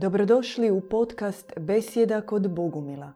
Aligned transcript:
Dobrodošli 0.00 0.70
u 0.70 0.80
podcast 0.80 1.52
Besjeda 1.56 2.20
kod 2.20 2.54
Bogumila. 2.54 3.12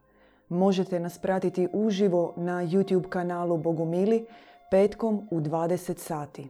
Možete 0.49 1.01
nas 1.01 1.19
pratiti 1.19 1.69
uživo 1.73 2.35
na 2.37 2.53
YouTube 2.53 3.09
kanalu 3.09 3.57
Bogumili 3.59 4.27
petkom 4.71 5.29
u 5.31 5.41
20 5.41 5.99
sati. 5.99 6.49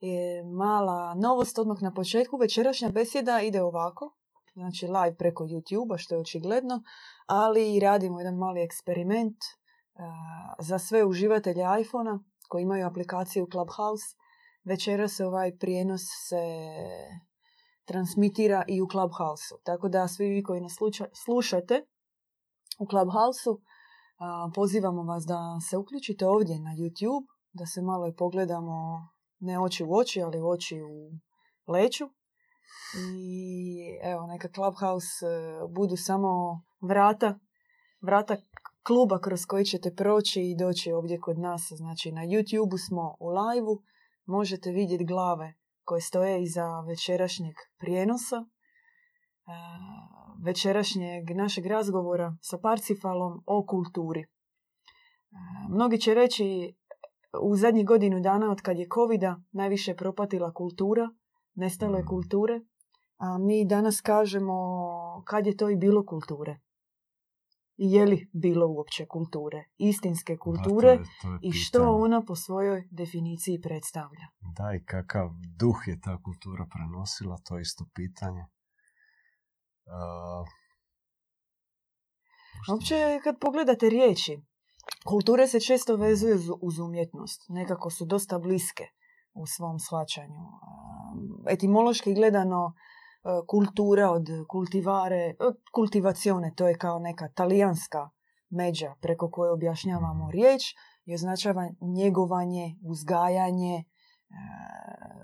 Je 0.00 0.44
mala 0.44 1.14
novost 1.14 1.58
odmah 1.58 1.82
na 1.82 1.94
početku. 1.94 2.36
Večerašnja 2.36 2.88
besjeda 2.88 3.40
ide 3.40 3.62
ovako. 3.62 4.14
Znači 4.54 4.86
live 4.86 5.16
preko 5.16 5.44
YouTube-a 5.44 5.98
što 5.98 6.14
je 6.14 6.20
očigledno. 6.20 6.82
Ali 7.26 7.80
radimo 7.80 8.20
jedan 8.20 8.34
mali 8.34 8.60
eksperiment 8.60 9.36
za 10.58 10.78
sve 10.78 11.04
uživatelje 11.04 11.62
iPhone-a 11.80 12.18
koji 12.48 12.62
imaju 12.62 12.86
aplikaciju 12.86 13.48
Clubhouse. 13.52 14.16
Večera 14.64 15.08
se 15.08 15.26
ovaj 15.26 15.56
prijenos 15.56 16.02
se 16.28 16.42
transmitira 17.84 18.64
i 18.68 18.82
u 18.82 18.86
Clubhouse-u. 18.92 19.58
Tako 19.64 19.88
da 19.88 20.08
svi 20.08 20.28
vi 20.28 20.42
koji 20.42 20.60
nas 20.60 20.76
slušate 21.24 21.86
u 22.78 22.86
Clubhouse-u, 22.86 23.60
pozivamo 24.54 25.02
vas 25.02 25.24
da 25.24 25.58
se 25.70 25.76
uključite 25.76 26.26
ovdje 26.26 26.58
na 26.58 26.70
YouTube, 26.70 27.26
da 27.52 27.66
se 27.66 27.82
malo 27.82 28.08
i 28.08 28.16
pogledamo 28.16 29.08
ne 29.38 29.60
oči 29.60 29.84
u 29.84 29.94
oči, 29.94 30.22
ali 30.22 30.40
oči 30.42 30.82
u 30.82 31.10
leću. 31.72 32.04
I 33.16 33.98
evo, 34.02 34.26
neka 34.26 34.48
Clubhouse 34.54 35.26
e, 35.26 35.28
budu 35.68 35.96
samo 35.96 36.62
vrata, 36.80 37.38
vrata 38.00 38.36
kluba 38.82 39.20
kroz 39.20 39.46
koji 39.46 39.64
ćete 39.64 39.94
proći 39.94 40.42
i 40.42 40.56
doći 40.56 40.92
ovdje 40.92 41.20
kod 41.20 41.38
nas. 41.38 41.72
Znači 41.76 42.12
na 42.12 42.22
YouTube 42.22 42.86
smo 42.88 43.16
u 43.20 43.28
live 43.28 43.66
možete 44.24 44.70
vidjeti 44.70 45.04
glave 45.04 45.54
koje 45.84 46.00
stoje 46.00 46.42
iza 46.42 46.80
večerašnjeg 46.80 47.54
prijenosa, 47.78 48.44
večerašnjeg 50.44 51.30
našeg 51.30 51.66
razgovora 51.66 52.36
sa 52.40 52.58
Parcifalom 52.58 53.42
o 53.46 53.66
kulturi. 53.66 54.24
Mnogi 55.70 55.98
će 55.98 56.14
reći 56.14 56.74
u 57.40 57.56
zadnjih 57.56 57.86
godinu 57.86 58.20
dana 58.20 58.50
od 58.50 58.60
kad 58.60 58.78
je 58.78 58.88
covid 58.94 59.20
najviše 59.52 59.96
propatila 59.96 60.52
kultura, 60.52 61.08
nestalo 61.54 61.96
je 61.96 62.04
mm. 62.04 62.06
kulture, 62.06 62.60
a 63.16 63.38
mi 63.38 63.64
danas 63.64 64.00
kažemo 64.00 64.54
kad 65.26 65.46
je 65.46 65.56
to 65.56 65.70
i 65.70 65.76
bilo 65.76 66.06
kulture. 66.06 66.60
Je 67.76 68.04
li 68.04 68.30
bilo 68.32 68.66
uopće 68.66 69.06
kulture, 69.06 69.64
istinske 69.76 70.36
kulture 70.36 70.98
i 71.42 71.52
što 71.52 71.92
ona 71.92 72.22
po 72.26 72.36
svojoj 72.36 72.88
definiciji 72.90 73.60
predstavlja. 73.60 74.26
Da, 74.56 74.74
i 74.74 74.84
kakav 74.84 75.30
duh 75.58 75.76
je 75.86 76.00
ta 76.00 76.18
kultura 76.22 76.66
prenosila, 76.74 77.36
to 77.44 77.56
je 77.56 77.62
isto 77.62 77.84
pitanje. 77.94 78.44
Uh, 79.86 80.46
Uopće 82.70 83.20
kad 83.24 83.38
pogledate 83.40 83.88
riječi, 83.88 84.42
kulture 85.06 85.46
se 85.46 85.60
često 85.60 85.96
vezuju 85.96 86.58
uz 86.60 86.78
umjetnost. 86.78 87.42
Nekako 87.48 87.90
su 87.90 88.04
dosta 88.04 88.38
bliske 88.38 88.84
u 89.34 89.46
svom 89.46 89.78
shvaćanju. 89.78 90.40
Etimološki 91.48 92.14
gledano, 92.14 92.74
kultura 93.48 94.10
od 94.10 94.26
kultivare, 94.48 95.34
kultivacione, 95.72 96.52
to 96.56 96.68
je 96.68 96.78
kao 96.78 96.98
neka 96.98 97.28
talijanska 97.28 98.10
međa 98.50 98.94
preko 99.00 99.30
koje 99.30 99.52
objašnjavamo 99.52 100.30
riječ 100.30 100.62
i 101.04 101.14
označava 101.14 101.70
njegovanje, 101.80 102.76
uzgajanje, 102.82 103.84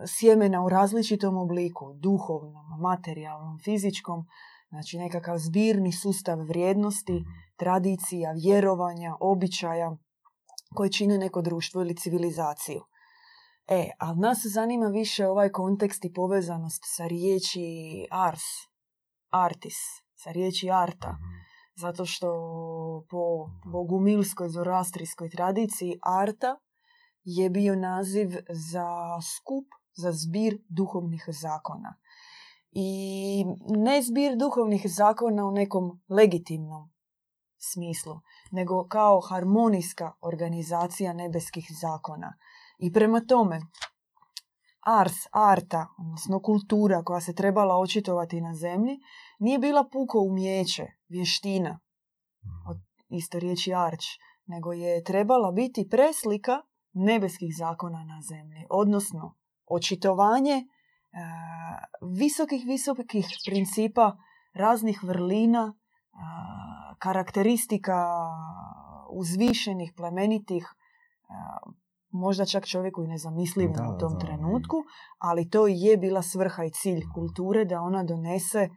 sjemena 0.07 0.65
u 0.65 0.69
različitom 0.69 1.37
obliku, 1.37 1.93
duhovnom, 1.95 2.81
materijalnom, 2.81 3.59
fizičkom, 3.59 4.27
znači 4.69 4.99
nekakav 4.99 5.39
zbirni 5.39 5.93
sustav 5.93 6.39
vrijednosti, 6.39 7.13
mhm. 7.13 7.31
tradicija, 7.57 8.33
vjerovanja, 8.33 9.17
običaja 9.21 9.97
koji 10.75 10.93
čine 10.93 11.19
neko 11.19 11.43
društvo 11.43 11.81
ili 11.83 11.97
civilizaciju. 11.97 12.81
E, 13.69 13.91
ali 13.99 14.19
nas 14.19 14.39
zanima 14.45 14.87
više 14.87 15.27
ovaj 15.27 15.49
kontekst 15.49 16.05
i 16.05 16.13
povezanost 16.13 16.83
sa 16.97 17.07
riječi 17.07 17.61
ars, 18.11 18.43
artis, 19.31 19.77
sa 20.15 20.31
riječi 20.31 20.71
arta. 20.71 21.13
Mhm. 21.13 21.49
Zato 21.75 22.07
što 22.07 22.29
po 23.11 23.51
bogumilskoj 23.73 24.49
zorastrijskoj 24.49 25.31
tradiciji 25.31 25.99
arta 26.03 26.57
je 27.29 27.51
bio 27.51 27.77
naziv 27.77 28.31
za 28.49 29.21
skup, 29.21 29.67
za 29.95 30.13
zbir 30.13 30.59
duhovnih 30.69 31.25
zakona. 31.29 31.95
I 32.71 33.45
ne 33.69 34.03
zbir 34.03 34.37
duhovnih 34.37 34.83
zakona 34.87 35.45
u 35.47 35.51
nekom 35.51 36.01
legitimnom 36.09 36.91
smislu, 37.59 38.21
nego 38.51 38.87
kao 38.89 39.21
harmonijska 39.21 40.13
organizacija 40.21 41.13
nebeskih 41.13 41.67
zakona. 41.81 42.35
I 42.79 42.93
prema 42.93 43.21
tome, 43.21 43.61
ars, 44.87 45.17
arta, 45.33 45.87
odnosno 45.99 46.41
kultura 46.43 47.03
koja 47.03 47.21
se 47.21 47.35
trebala 47.35 47.77
očitovati 47.77 48.41
na 48.41 48.55
zemlji, 48.55 48.99
nije 49.39 49.59
bila 49.59 49.85
puko 49.93 50.19
umjeće, 50.19 50.87
vještina, 51.09 51.81
od 52.69 52.77
isto 53.09 53.39
riječi 53.39 53.75
arč, 53.75 54.05
nego 54.47 54.73
je 54.73 55.05
trebala 55.05 55.53
biti 55.53 55.89
preslika 55.89 56.63
nebeskih 56.99 57.57
zakona 57.57 58.05
na 58.05 58.21
zemlji, 58.23 58.67
odnosno 58.71 59.35
očitovanje 59.67 60.55
e, 60.55 60.65
visokih, 62.03 62.65
visokih 62.67 63.27
principa 63.47 64.17
raznih 64.55 65.03
vrlina, 65.03 65.75
e, 65.75 66.19
karakteristika 66.99 68.05
uzvišenih, 69.11 69.93
plemenitih, 69.97 70.65
e, 70.65 70.75
možda 72.11 72.45
čak 72.45 72.67
čovjeku 72.67 73.05
i 73.05 73.09
nezamislivim 73.09 73.73
u 73.95 73.99
tom 73.99 74.21
trenutku, 74.21 74.77
ali 75.19 75.51
to 75.51 75.67
je 75.67 75.97
bila 75.97 76.23
svrha 76.23 76.65
i 76.65 76.71
cilj 76.71 77.03
kulture 77.15 77.65
da 77.65 77.81
ona 77.81 78.05
donese 78.05 78.69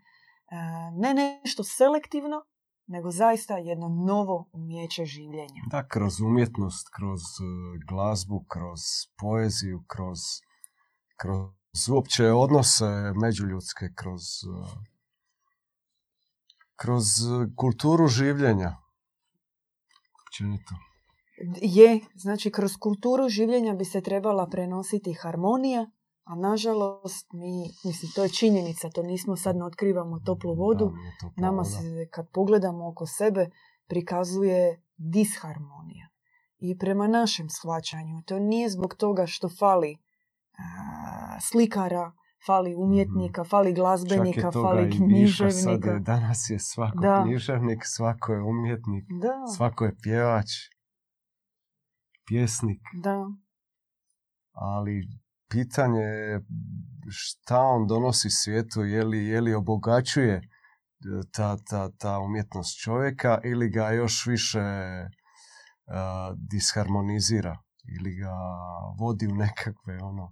ne 0.91 1.13
nešto 1.13 1.63
selektivno, 1.63 2.41
nego 2.91 3.11
zaista 3.11 3.57
jedno 3.57 3.89
novo 3.89 4.49
umjeće 4.53 5.05
življenja. 5.05 5.63
Da, 5.71 5.87
kroz 5.87 6.19
umjetnost, 6.21 6.89
kroz 6.95 7.21
e, 7.21 7.45
glazbu, 7.87 8.43
kroz 8.47 8.81
poeziju, 9.17 9.83
kroz, 9.87 10.19
kroz 11.15 11.89
uopće 11.91 12.31
odnose 12.31 12.89
međuljudske, 13.21 13.89
kroz, 13.95 14.21
e, 14.43 14.73
kroz 16.75 17.05
kulturu 17.55 18.07
življenja. 18.07 18.75
Općenito. 20.25 20.75
Je, 21.61 21.99
znači 22.15 22.51
kroz 22.51 22.75
kulturu 22.77 23.29
življenja 23.29 23.73
bi 23.73 23.85
se 23.85 24.01
trebala 24.01 24.47
prenositi 24.49 25.13
harmonija, 25.13 25.85
a 26.31 26.35
nažalost, 26.35 27.33
mi, 27.33 27.71
mislim, 27.83 28.11
to 28.15 28.23
je 28.23 28.29
činjenica, 28.29 28.89
to 28.89 29.03
nismo 29.03 29.35
sad 29.35 29.55
ne 29.55 29.65
otkrivamo 29.65 30.19
toplu 30.19 30.55
vodu. 30.55 30.93
Nama 31.35 31.63
se, 31.63 32.07
kad 32.11 32.29
pogledamo 32.29 32.87
oko 32.87 33.05
sebe, 33.05 33.49
prikazuje 33.87 34.83
disharmonija. 34.97 36.07
I 36.57 36.77
prema 36.77 37.07
našem 37.07 37.49
shvaćanju, 37.49 38.23
to 38.25 38.39
nije 38.39 38.69
zbog 38.69 38.95
toga 38.95 39.25
što 39.27 39.49
fali 39.49 39.97
slikara, 41.41 42.11
fali 42.45 42.75
umjetnika, 42.75 43.43
fali 43.43 43.73
glazbenika, 43.73 44.51
fali 44.51 44.91
književnika. 44.91 45.91
Sad, 45.91 46.03
danas 46.03 46.49
je 46.49 46.59
svako 46.59 46.99
da. 46.99 47.23
književnik, 47.23 47.81
svako 47.85 48.33
je 48.33 48.41
umjetnik, 48.41 49.05
da. 49.21 49.53
svako 49.55 49.85
je 49.85 49.95
pjevač, 50.03 50.49
pjesnik. 52.27 52.81
Da. 53.03 53.29
Ali 54.51 55.20
pitanje 55.51 56.01
je 56.01 56.45
šta 57.09 57.59
on 57.59 57.87
donosi 57.87 58.29
svijetu, 58.29 58.83
je 58.83 59.03
li, 59.03 59.27
je 59.27 59.41
li 59.41 59.53
obogaćuje 59.53 60.35
e, 60.35 60.41
ta, 61.31 61.57
ta, 61.57 61.89
ta 61.97 62.19
umjetnost 62.19 62.81
čovjeka 62.83 63.41
ili 63.43 63.69
ga 63.69 63.89
još 63.89 64.25
više 64.25 64.59
uh, 64.59 66.37
disharmonizira 66.51 67.57
ili 67.97 68.15
ga 68.15 68.33
vodi 68.99 69.27
u 69.27 69.35
nekakve 69.35 69.97
ono 70.01 70.31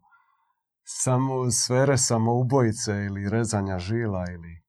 samo 0.84 1.52
sfere 1.52 1.98
samoubojice 1.98 2.92
ili 2.92 3.30
rezanja 3.30 3.80
žila 3.80 4.26
ili 4.32 4.64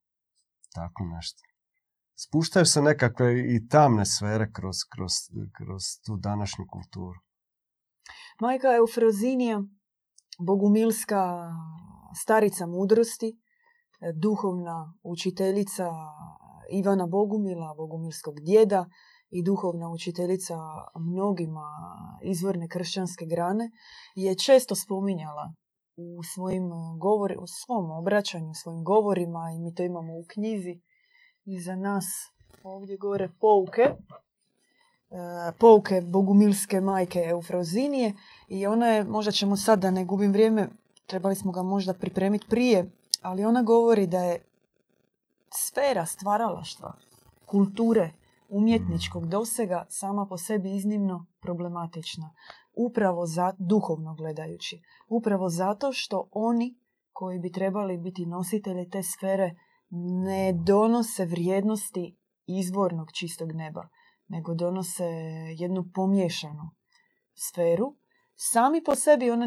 tako 0.75 1.03
nešto. 1.05 1.41
Spuštaju 2.15 2.65
se 2.65 2.81
nekakve 2.81 3.55
i 3.55 3.67
tamne 3.67 4.05
sfere 4.05 4.51
kroz, 4.53 4.75
kroz, 4.95 5.11
kroz 5.57 5.83
tu 6.05 6.17
današnju 6.17 6.65
kulturu. 6.69 7.19
Majka 8.41 8.75
Eufrozinija 8.75 9.63
bogumilska 10.45 11.51
starica 12.23 12.65
mudrosti, 12.67 13.39
duhovna 14.15 14.93
učiteljica 15.03 15.91
Ivana 16.71 17.07
Bogumila, 17.07 17.73
bogumilskog 17.77 18.39
djeda 18.39 18.85
i 19.29 19.43
duhovna 19.43 19.89
učiteljica 19.91 20.55
mnogima 20.99 21.67
izvorne 22.23 22.67
kršćanske 22.67 23.25
grane, 23.25 23.71
je 24.15 24.37
često 24.37 24.75
spominjala 24.75 25.53
u 25.97 26.23
svojim 26.23 26.69
govori, 26.99 27.35
u 27.37 27.47
svom 27.47 27.91
obraćanju, 27.91 28.53
svojim 28.53 28.83
govorima 28.83 29.51
i 29.55 29.59
mi 29.59 29.75
to 29.75 29.83
imamo 29.83 30.13
u 30.13 30.25
knjizi. 30.33 30.81
Iza 31.45 31.75
nas 31.75 32.05
ovdje 32.63 32.97
gore 32.97 33.29
pouke 33.39 33.81
pouke 35.57 36.01
bogumilske 36.01 36.81
majke 36.81 37.23
Eufrozinije 37.25 38.13
i 38.47 38.67
ona 38.67 38.87
je, 38.87 39.03
možda 39.03 39.31
ćemo 39.31 39.57
sad 39.57 39.79
da 39.79 39.91
ne 39.91 40.05
gubim 40.05 40.31
vrijeme, 40.31 40.67
trebali 41.05 41.35
smo 41.35 41.51
ga 41.51 41.63
možda 41.63 41.93
pripremiti 41.93 42.47
prije, 42.49 42.91
ali 43.21 43.45
ona 43.45 43.61
govori 43.61 44.07
da 44.07 44.23
je 44.23 44.45
sfera 45.53 46.05
stvaralaštva, 46.05 46.93
kulture, 47.45 48.11
umjetničkog 48.49 49.27
dosega 49.27 49.85
sama 49.89 50.25
po 50.25 50.37
sebi 50.37 50.75
iznimno 50.75 51.25
problematična. 51.41 52.33
Upravo 52.75 53.25
za, 53.25 53.53
duhovno 53.57 54.15
gledajući. 54.15 54.81
Upravo 55.07 55.49
zato 55.49 55.93
što 55.93 56.27
oni 56.31 56.75
koji 57.13 57.39
bi 57.39 57.51
trebali 57.51 57.97
biti 57.97 58.25
nositelji 58.25 58.89
te 58.89 59.03
sfere 59.03 59.55
ne 60.25 60.53
donose 60.53 61.25
vrijednosti 61.25 62.17
izvornog 62.47 63.11
čistog 63.11 63.51
neba, 63.51 63.87
nego 64.31 64.53
donose 64.53 65.05
jednu 65.57 65.85
pomiješanu 65.93 66.69
sferu. 67.33 67.95
Sami 68.35 68.83
po 68.83 68.95
sebi 68.95 69.31
ona, 69.31 69.45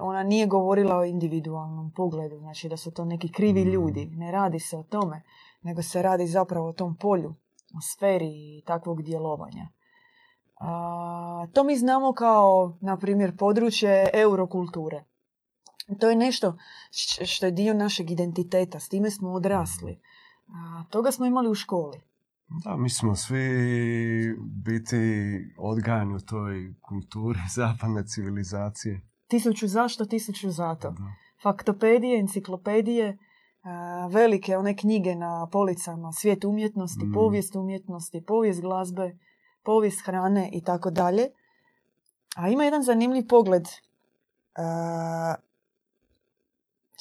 ona 0.00 0.22
nije 0.22 0.46
govorila 0.46 0.96
o 0.96 1.04
individualnom 1.04 1.92
pogledu, 1.96 2.38
znači 2.38 2.68
da 2.68 2.76
su 2.76 2.90
to 2.90 3.04
neki 3.04 3.32
krivi 3.32 3.64
mm. 3.64 3.68
ljudi. 3.68 4.06
Ne 4.06 4.30
radi 4.30 4.60
se 4.60 4.76
o 4.76 4.82
tome, 4.82 5.22
nego 5.62 5.82
se 5.82 6.02
radi 6.02 6.26
zapravo 6.26 6.68
o 6.68 6.72
tom 6.72 6.96
polju 6.96 7.34
u 7.78 7.80
sferi 7.80 8.62
takvog 8.66 9.02
djelovanja. 9.02 9.68
A, 10.60 11.46
to 11.52 11.64
mi 11.64 11.76
znamo 11.76 12.12
kao, 12.12 12.76
na 12.80 12.96
primjer, 12.96 13.36
područje 13.36 14.10
eurokulture. 14.14 15.04
To 16.00 16.10
je 16.10 16.16
nešto 16.16 16.56
što 17.26 17.46
je 17.46 17.52
dio 17.52 17.74
našeg 17.74 18.10
identiteta, 18.10 18.80
s 18.80 18.88
time 18.88 19.10
smo 19.10 19.32
odrasli. 19.32 20.00
A, 20.48 20.84
toga 20.90 21.12
smo 21.12 21.26
imali 21.26 21.48
u 21.48 21.54
školi. 21.54 22.07
Da, 22.48 22.76
mi 22.76 22.90
smo 22.90 23.16
svi 23.16 24.36
biti 24.38 24.96
odgajani 25.58 26.14
u 26.14 26.20
toj 26.20 26.74
kulturi 26.80 27.38
zapadne 27.56 28.06
civilizacije. 28.06 29.00
Tisuću 29.26 29.68
zašto, 29.68 30.04
tisuću 30.04 30.50
zato. 30.50 30.94
Faktopedije, 31.42 32.20
enciklopedije, 32.20 33.18
velike 34.10 34.56
one 34.56 34.76
knjige 34.76 35.14
na 35.14 35.48
policama, 35.52 36.12
svijet 36.12 36.44
umjetnosti, 36.44 37.04
mm. 37.04 37.12
povijest 37.12 37.56
umjetnosti, 37.56 38.24
povijest 38.26 38.60
glazbe, 38.60 39.18
povijest 39.62 40.06
hrane 40.06 40.50
i 40.52 40.64
tako 40.64 40.90
dalje. 40.90 41.28
A 42.36 42.48
ima 42.48 42.64
jedan 42.64 42.82
zanimljiv 42.82 43.26
pogled. 43.28 43.68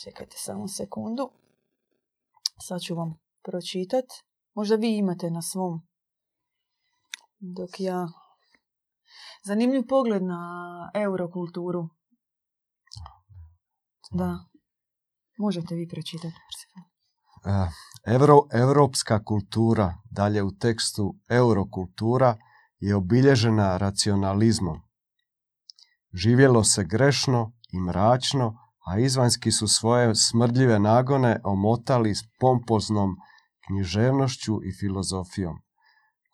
Čekajte 0.04 0.38
samo 0.38 0.68
sekundu. 0.68 1.30
Sad 2.60 2.82
ću 2.82 2.96
vam 2.96 3.20
pročitat. 3.44 4.06
Možda 4.58 4.76
vi 4.76 4.98
imate 4.98 5.30
na 5.32 5.42
svom. 5.42 5.82
Dok 7.40 7.80
ja... 7.80 8.08
Zanimljiv 9.46 9.84
pogled 9.90 10.24
na 10.24 10.42
eurokulturu. 10.94 11.90
Da. 14.12 14.40
Možete 15.38 15.76
vi 15.76 15.88
pročitati. 15.88 16.36
Evro, 18.08 18.48
evropska 18.52 19.24
kultura, 19.24 19.94
dalje 20.12 20.44
u 20.44 20.52
tekstu 20.52 21.16
eurokultura, 21.30 22.38
je 22.80 22.96
obilježena 22.96 23.78
racionalizmom. 23.78 24.82
Živjelo 26.14 26.64
se 26.64 26.84
grešno 26.84 27.54
i 27.72 27.80
mračno, 27.80 28.58
a 28.86 29.00
izvanjski 29.00 29.52
su 29.52 29.68
svoje 29.68 30.16
smrdljive 30.16 30.80
nagone 30.80 31.42
omotali 31.44 32.16
s 32.16 32.24
pompoznom 32.40 33.16
književnošću 33.68 34.60
i 34.64 34.74
filozofijom. 34.80 35.58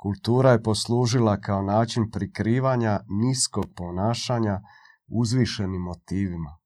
Kultura 0.02 0.52
je 0.52 0.64
poslužila 0.64 1.42
kao 1.42 1.62
način 1.62 2.12
prikrivanja 2.12 3.00
niskog 3.08 3.66
ponašanja 3.76 4.62
uzvišenim 5.08 5.82
motivima 5.82 6.64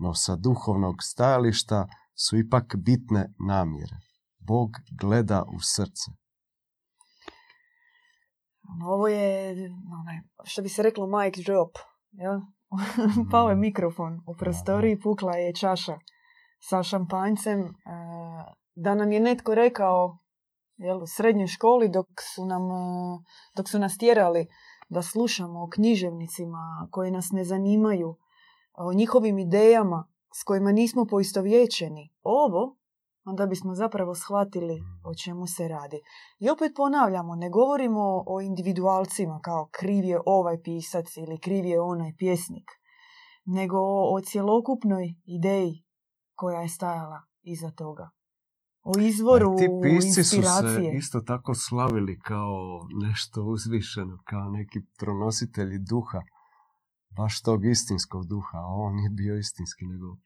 no 0.00 0.14
sa 0.14 0.36
duhovnog 0.36 0.96
stajališta 1.00 1.88
su 2.14 2.38
ipak 2.38 2.76
bitne 2.76 3.32
namjere. 3.48 3.96
Bog 4.38 4.70
gleda 5.00 5.42
u 5.42 5.60
srce. 5.60 6.10
Ovo 8.84 9.08
je, 9.08 9.54
što 10.44 10.62
bi 10.62 10.68
se 10.68 10.82
reklo, 10.82 11.06
mic 11.06 11.36
drop. 11.46 11.78
Ja? 12.10 12.40
Pao 13.30 13.50
je 13.50 13.56
mikrofon 13.56 14.20
u 14.26 14.34
prostoriji, 14.36 15.00
pukla 15.00 15.36
je 15.36 15.54
čaša 15.54 15.98
sa 16.60 16.82
šampanjcem. 16.82 17.74
Da 18.82 18.94
nam 18.94 19.12
je 19.12 19.20
netko 19.20 19.54
rekao 19.54 20.18
jel, 20.76 21.02
u 21.02 21.06
srednjoj 21.06 21.46
školi 21.46 21.88
dok 21.88 22.06
su, 22.34 22.44
nam, 22.44 22.70
e, 22.70 23.18
dok 23.56 23.68
su 23.68 23.78
nas 23.78 23.98
tjerali 23.98 24.46
da 24.88 25.02
slušamo 25.02 25.62
o 25.62 25.68
književnicima 25.68 26.88
koji 26.90 27.10
nas 27.10 27.30
ne 27.32 27.44
zanimaju, 27.44 28.16
o 28.74 28.92
njihovim 28.92 29.38
idejama 29.38 30.08
s 30.34 30.44
kojima 30.44 30.72
nismo 30.72 31.04
poistovjećeni 31.04 32.12
ovo, 32.22 32.76
onda 33.24 33.46
bismo 33.46 33.74
zapravo 33.74 34.14
shvatili 34.14 34.82
o 35.04 35.14
čemu 35.14 35.46
se 35.46 35.68
radi. 35.68 36.00
I 36.38 36.50
opet 36.50 36.72
ponavljamo, 36.76 37.34
ne 37.34 37.50
govorimo 37.50 38.24
o 38.26 38.40
individualcima 38.40 39.40
kao 39.42 39.68
kriv 39.70 40.04
je 40.04 40.20
ovaj 40.26 40.62
pisac 40.62 41.16
ili 41.16 41.38
kriv 41.38 41.64
je 41.64 41.80
onaj 41.80 42.12
pjesnik, 42.18 42.70
nego 43.44 43.78
o 44.14 44.20
cjelokupnoj 44.20 45.14
ideji 45.24 45.84
koja 46.34 46.60
je 46.60 46.68
stajala 46.68 47.22
iza 47.42 47.70
toga. 47.70 48.10
O 48.82 48.92
izvoru 49.00 49.56
ti 49.58 49.66
pisci 49.82 50.24
su 50.24 50.42
se 50.42 50.96
isto 50.96 51.20
tako 51.20 51.54
slavili 51.54 52.20
kao 52.20 52.88
nešto 52.90 53.42
uzvišeno, 53.42 54.22
kao 54.24 54.50
neki 54.50 54.80
pronositelji 54.98 55.78
duha 55.78 56.22
baš 57.16 57.42
tog 57.42 57.64
istinskog 57.64 58.26
duha, 58.26 58.58
a 58.58 58.66
on 58.66 58.94
nije 58.94 59.10
bio 59.10 59.38
istinski, 59.38 59.86
nego, 59.86 60.16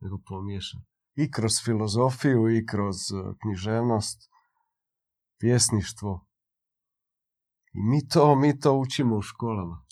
nego 0.00 0.18
pomiješan. 0.26 0.80
I 1.14 1.30
kroz 1.30 1.52
filozofiju, 1.64 2.56
i 2.56 2.66
kroz 2.66 2.96
e, 2.96 3.34
književnost, 3.42 4.30
pjesništvo. 5.38 6.26
I 7.72 7.82
mi 7.82 8.08
to, 8.08 8.34
mi 8.36 8.60
to 8.60 8.72
učimo 8.72 9.16
u 9.16 9.22
školama. 9.22 9.86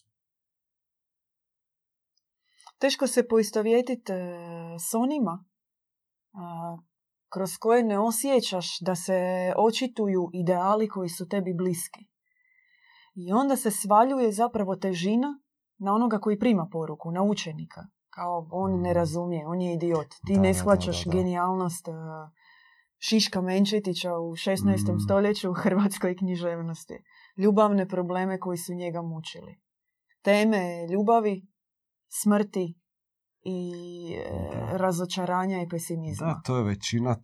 Teško 2.78 3.06
se 3.06 3.28
poistovjetiti 3.28 4.12
e, 4.12 4.16
s 4.90 4.94
onima 4.94 5.44
kroz 7.32 7.56
koje 7.56 7.82
ne 7.82 7.98
osjećaš 7.98 8.80
da 8.80 8.94
se 8.94 9.52
očituju 9.56 10.30
ideali 10.32 10.88
koji 10.88 11.08
su 11.08 11.28
tebi 11.28 11.54
bliski. 11.54 12.00
I 13.14 13.32
onda 13.32 13.56
se 13.56 13.70
svaljuje 13.70 14.32
zapravo 14.32 14.76
težina 14.76 15.40
na 15.78 15.94
onoga 15.94 16.18
koji 16.18 16.38
prima 16.38 16.68
poruku, 16.72 17.10
na 17.10 17.22
učenika. 17.22 17.80
Kao 18.10 18.48
on 18.50 18.80
ne 18.80 18.90
mm. 18.90 18.94
razumije, 18.94 19.46
on 19.46 19.60
je 19.60 19.74
idiot. 19.74 20.06
Ti 20.26 20.38
ne 20.38 20.54
shvaćaš 20.54 21.04
genijalnost 21.04 21.88
uh, 21.88 21.94
Šiška 22.98 23.40
Menčetića 23.40 24.18
u 24.18 24.30
16. 24.30 24.94
Mm. 24.94 24.98
stoljeću 25.04 25.50
u 25.50 25.54
hrvatskoj 25.54 26.16
književnosti. 26.16 27.02
Ljubavne 27.36 27.88
probleme 27.88 28.40
koji 28.40 28.58
su 28.58 28.74
njega 28.74 29.02
mučili. 29.02 29.60
Teme 30.22 30.86
ljubavi, 30.86 31.46
smrti 32.08 32.79
i 33.42 34.14
e, 34.14 34.78
razočaranja 34.78 35.62
i 35.62 35.68
pesimizma. 35.68 36.26
Da, 36.26 36.40
to 36.44 36.56
je 36.56 36.64
većina 36.64 37.16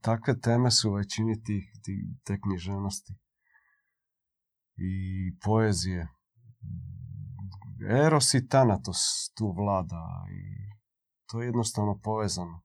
takve 0.00 0.40
teme 0.40 0.70
su 0.70 0.90
u 0.90 0.94
većini 0.94 1.42
tih, 1.42 1.64
tih, 1.84 2.04
te 2.24 2.40
književnosti. 2.40 3.14
I 4.76 5.32
poezije 5.44 6.08
Eros 8.06 8.34
i 8.34 8.48
Tanatos 8.48 9.30
tu 9.34 9.54
vlada 9.56 10.26
i 10.30 10.68
to 11.26 11.40
je 11.40 11.46
jednostavno 11.46 11.98
povezano. 12.02 12.62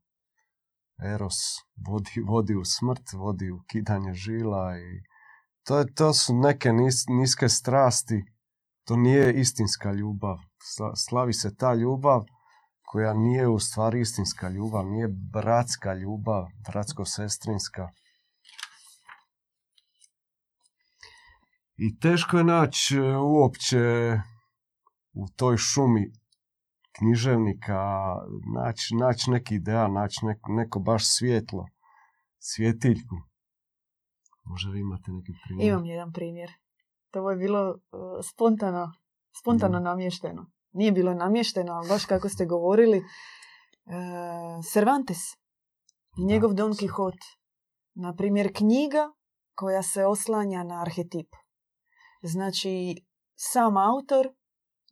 Eros 1.04 1.36
vodi, 1.88 2.22
vodi 2.28 2.56
u 2.56 2.66
smrt, 2.66 3.14
vodi 3.14 3.52
u 3.52 3.64
kidanje 3.68 4.14
žila 4.14 4.78
i 4.78 5.04
to, 5.64 5.80
je, 5.80 5.94
to 5.94 6.14
su 6.14 6.34
neke 6.36 6.70
niske 7.20 7.50
strasti. 7.50 8.26
To 8.88 8.96
nije 8.96 9.40
istinska 9.40 9.92
ljubav. 9.92 10.38
Slavi 10.96 11.34
se 11.34 11.56
ta 11.56 11.74
ljubav 11.74 12.26
koja 12.94 13.14
nije 13.14 13.48
u 13.48 13.60
stvari 13.60 14.00
istinska 14.00 14.50
ljubav, 14.50 14.86
nije 14.86 15.08
bratska 15.08 15.94
ljubav, 15.94 16.46
bratsko-sestrinska. 16.68 17.90
I 21.78 22.00
teško 22.00 22.38
je 22.38 22.44
naći 22.44 22.98
e, 22.98 23.18
uopće 23.18 23.78
u 25.14 25.28
toj 25.36 25.58
šumi 25.58 26.12
književnika 26.98 27.80
naći 28.56 28.96
nać 28.96 29.28
neki 29.28 29.56
ideal, 29.56 29.94
naći 29.94 30.26
neko, 30.26 30.52
neko 30.52 30.80
baš 30.80 31.04
svjetlo, 31.18 31.66
svjetiljku. 32.40 33.16
Možda 34.44 34.72
vi 34.72 34.80
imate 34.80 35.12
neki 35.12 35.32
primjer? 35.44 35.68
Imam 35.68 35.86
jedan 35.86 36.14
primjer. 36.14 36.52
To 37.12 37.30
je 37.32 37.38
bilo 37.38 37.70
uh, 37.70 37.78
spontano, 38.34 38.92
spontano 39.42 39.80
namješteno. 39.80 40.53
Nije 40.74 40.92
bilo 40.92 41.14
namješteno, 41.14 41.74
ali 41.74 41.90
baš 41.90 42.06
kako 42.06 42.30
ste 42.30 42.46
govorili, 42.46 42.98
e, 42.98 43.04
Cervantes 44.72 45.20
i 46.18 46.26
njegov 46.26 46.54
Don 46.54 46.74
Quixote. 46.74 47.38
Na 47.96 48.16
primjer, 48.16 48.52
knjiga 48.56 49.12
koja 49.56 49.84
se 49.84 50.06
oslanja 50.06 50.64
na 50.64 50.82
arhetip. 50.82 51.28
Znači, 52.24 53.06
sam 53.36 53.78
autor 53.78 54.28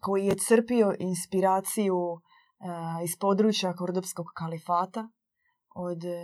koji 0.02 0.26
je 0.26 0.36
crpio 0.48 0.96
inspiraciju 1.00 1.96
e, 1.96 3.04
iz 3.04 3.18
područja 3.20 3.74
Kordopskog 3.74 4.26
kalifata, 4.36 5.10
od 5.76 6.04
e, 6.04 6.18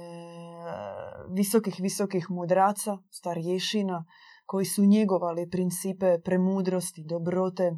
visokih, 1.29 1.75
visokih 1.79 2.27
mudraca, 2.29 2.97
starješina, 3.09 4.05
koji 4.45 4.65
su 4.65 4.85
njegovali 4.85 5.49
principe 5.49 6.17
premudrosti, 6.25 7.03
dobrote, 7.03 7.71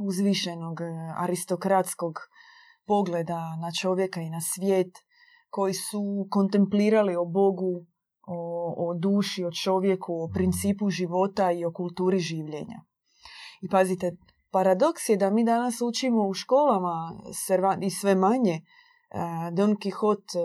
uzvišenog 0.00 0.80
e, 0.80 0.84
aristokratskog 1.16 2.18
pogleda 2.86 3.56
na 3.62 3.72
čovjeka 3.80 4.20
i 4.20 4.30
na 4.30 4.40
svijet, 4.40 4.98
koji 5.50 5.74
su 5.74 6.26
kontemplirali 6.30 7.16
o 7.16 7.24
Bogu, 7.24 7.86
o, 8.26 8.74
o 8.76 8.94
duši, 8.94 9.44
o 9.44 9.50
čovjeku, 9.64 10.12
o 10.22 10.28
principu 10.34 10.90
života 10.90 11.52
i 11.52 11.64
o 11.64 11.72
kulturi 11.72 12.18
življenja. 12.18 12.84
I 13.62 13.68
pazite, 13.68 14.12
paradoks 14.50 15.08
je 15.08 15.16
da 15.16 15.30
mi 15.30 15.44
danas 15.44 15.80
učimo 15.82 16.28
u 16.28 16.34
školama 16.34 16.94
i 17.82 17.90
sve 17.90 18.14
manje 18.14 18.54
e, 18.54 18.62
Don 19.52 19.76
Quixote 19.76 20.38
e, 20.38 20.44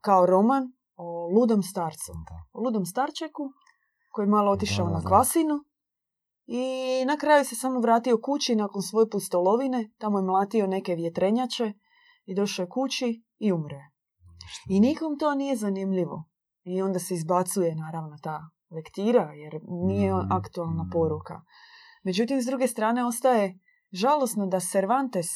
kao 0.00 0.26
roman 0.26 0.72
o 0.96 1.28
ludom 1.34 1.62
starcu. 1.62 2.12
O 2.52 2.60
ludom 2.60 2.86
starčeku 2.86 3.52
koji 4.12 4.26
je 4.26 4.30
malo 4.30 4.52
otišao 4.52 4.88
na 4.88 5.02
kvasinu 5.04 5.64
i 6.50 7.04
na 7.04 7.16
kraju 7.16 7.44
se 7.44 7.56
samo 7.56 7.80
vratio 7.80 8.18
kući 8.22 8.56
nakon 8.56 8.82
svoje 8.82 9.10
pustolovine. 9.10 9.90
Tamo 9.98 10.18
je 10.18 10.22
mlatio 10.22 10.66
neke 10.66 10.94
vjetrenjače 10.94 11.72
i 12.24 12.34
došao 12.34 12.62
je 12.62 12.68
kući 12.68 13.24
i 13.38 13.52
umre. 13.52 13.80
I 14.68 14.80
nikom 14.80 15.18
to 15.18 15.34
nije 15.34 15.56
zanimljivo. 15.56 16.24
I 16.64 16.82
onda 16.82 16.98
se 16.98 17.14
izbacuje 17.14 17.74
naravno 17.74 18.16
ta 18.22 18.40
lektira 18.70 19.32
jer 19.32 19.60
nije 19.68 20.14
mm, 20.14 20.32
aktualna 20.32 20.82
mm. 20.82 20.90
poruka. 20.92 21.40
Međutim, 22.04 22.42
s 22.42 22.46
druge 22.46 22.68
strane 22.68 23.04
ostaje 23.04 23.58
žalosno 23.92 24.46
da 24.46 24.60
Cervantes 24.60 25.26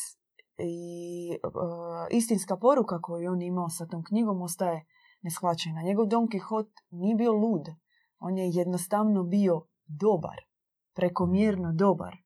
i 0.59 1.31
uh, 1.31 2.07
istinska 2.11 2.57
poruka 2.57 3.01
koju 3.01 3.33
on 3.33 3.43
imao 3.43 3.69
sa 3.69 3.87
tom 3.87 4.05
knjigom 4.05 4.43
ostaje 4.43 4.87
neshvaćena. 5.23 5.83
Njegov 5.83 6.07
Don 6.07 6.29
Quixote 6.29 6.73
nije 6.91 7.15
bio 7.15 7.33
lud. 7.33 7.67
On 8.19 8.39
je 8.39 8.51
jednostavno 8.51 9.23
bio 9.23 9.67
dobar. 9.87 10.52
Prekomjerno 10.95 11.73
dobar. 11.73 12.17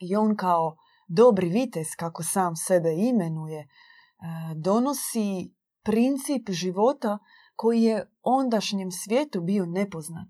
I 0.00 0.16
on 0.16 0.36
kao 0.36 0.76
dobri 1.08 1.48
vitez, 1.48 1.86
kako 1.98 2.22
sam 2.22 2.56
sebe 2.56 2.94
imenuje, 2.94 3.60
uh, 3.60 4.62
donosi 4.62 5.54
princip 5.84 6.50
života 6.50 7.18
koji 7.56 7.82
je 7.82 8.06
ondašnjem 8.22 8.90
svijetu 8.90 9.40
bio 9.40 9.66
nepoznat. 9.66 10.28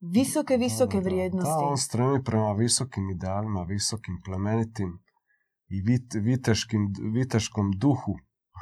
Visoke, 0.00 0.56
visoke 0.56 1.00
vrijednosti. 1.00 1.62
Da, 1.62 1.68
on 1.70 1.76
stremi 1.76 2.24
prema 2.24 2.52
visokim 2.52 3.10
idealima, 3.10 3.62
visokim 3.62 4.20
plemenitim 4.24 4.98
i 5.68 5.80
vit, 5.80 6.14
viteškim, 6.14 6.94
viteškom 7.12 7.70
duhu, 7.70 8.14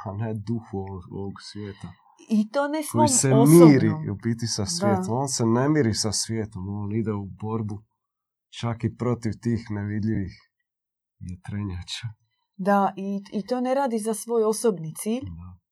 a 0.05 0.13
ne 0.13 0.33
duhu 0.33 0.77
ovog, 1.11 1.33
svijeta. 1.41 1.87
I 2.29 2.49
to 2.49 2.67
ne 2.67 2.83
svom 2.83 2.99
Koji 2.99 3.07
se 3.07 3.33
osobno. 3.33 3.65
miri 3.65 3.89
u 4.11 4.15
biti 4.23 4.47
sa 4.47 4.65
svijetom. 4.65 5.17
On 5.17 5.27
se 5.27 5.45
ne 5.45 5.69
miri 5.69 5.93
sa 5.93 6.11
svijetom, 6.11 6.69
on 6.69 6.95
ide 6.95 7.13
u 7.13 7.25
borbu 7.25 7.81
čak 8.59 8.83
i 8.83 8.95
protiv 8.95 9.33
tih 9.41 9.65
nevidljivih 9.69 10.31
vjetrenjača. 11.19 12.07
Da, 12.55 12.93
i, 12.95 13.21
i 13.31 13.45
to 13.45 13.61
ne 13.61 13.75
radi 13.75 13.99
za 13.99 14.13
svoj 14.13 14.43
osobni 14.43 14.93
cilj, 14.95 15.23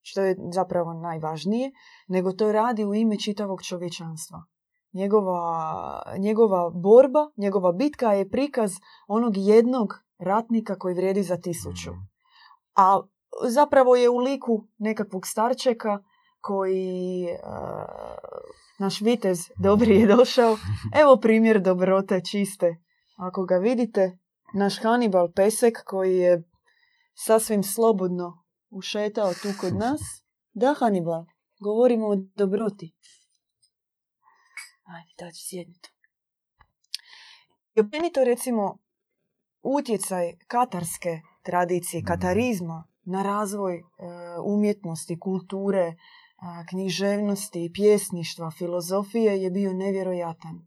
što 0.02 0.22
je 0.22 0.36
zapravo 0.54 0.94
najvažnije, 0.94 1.72
nego 2.08 2.32
to 2.32 2.52
radi 2.52 2.86
u 2.86 2.96
ime 2.96 3.20
čitavog 3.20 3.62
čovječanstva. 3.64 4.44
Njegova, 4.94 6.02
njegova 6.18 6.70
borba, 6.70 7.20
njegova 7.38 7.72
bitka 7.72 8.14
je 8.14 8.30
prikaz 8.30 8.72
onog 9.08 9.34
jednog 9.38 9.94
ratnika 10.20 10.76
koji 10.76 10.96
vrijedi 10.96 11.24
za 11.24 11.38
tisuću. 11.38 11.92
Mhm. 11.92 12.00
A 12.76 13.02
zapravo 13.48 13.96
je 13.96 14.10
u 14.10 14.18
liku 14.18 14.68
nekakvog 14.78 15.28
starčeka 15.28 16.00
koji 16.42 17.28
naš 18.80 19.02
vitez 19.02 19.40
dobri 19.58 20.00
je 20.00 20.08
došao. 20.08 20.58
Evo 21.02 21.18
primjer 21.18 21.62
dobrote 21.62 22.22
čiste. 22.32 22.76
Ako 23.18 23.46
ga 23.46 23.56
vidite, 23.56 24.18
naš 24.54 24.82
Hannibal 24.82 25.32
Pesek 25.32 25.84
koji 25.86 26.18
je 26.18 26.44
sasvim 27.14 27.64
slobodno 27.64 28.44
ušetao 28.70 29.34
tu 29.34 29.50
kod 29.62 29.76
nas. 29.76 30.02
Da, 30.54 30.76
Hannibal, 30.80 31.26
govorimo 31.60 32.08
o 32.08 32.16
dobroti. 32.36 32.96
Ajde, 34.84 35.14
da 35.20 35.32
ću 35.32 35.48
sjediti. 35.50 35.94
I 37.76 37.80
općenito, 37.80 38.24
recimo, 38.24 38.78
utjecaj 39.62 40.38
katarske 40.48 41.22
tradicije, 41.44 42.04
katarizma 42.04 42.88
na 43.04 43.24
razvoj 43.24 43.76
e, 43.76 43.84
umjetnosti, 44.46 45.20
kulture, 45.20 45.80
e, 45.80 45.96
književnosti, 46.70 47.72
pjesništva, 47.74 48.52
filozofije 48.52 49.42
je 49.42 49.52
bio 49.52 49.74
nevjerojatan. 49.74 50.56
E, 50.56 50.62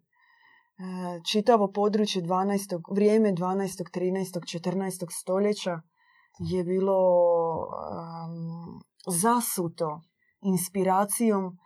čitavo 1.32 1.72
područje 1.72 2.22
12. 2.22 2.94
vrijeme 2.94 3.32
12. 3.32 3.66
13. 3.94 4.60
14. 4.60 5.06
stoljeća 5.10 5.80
je 6.38 6.64
bilo 6.64 7.00
zasuto 9.06 10.00
inspiracijom 10.40 11.58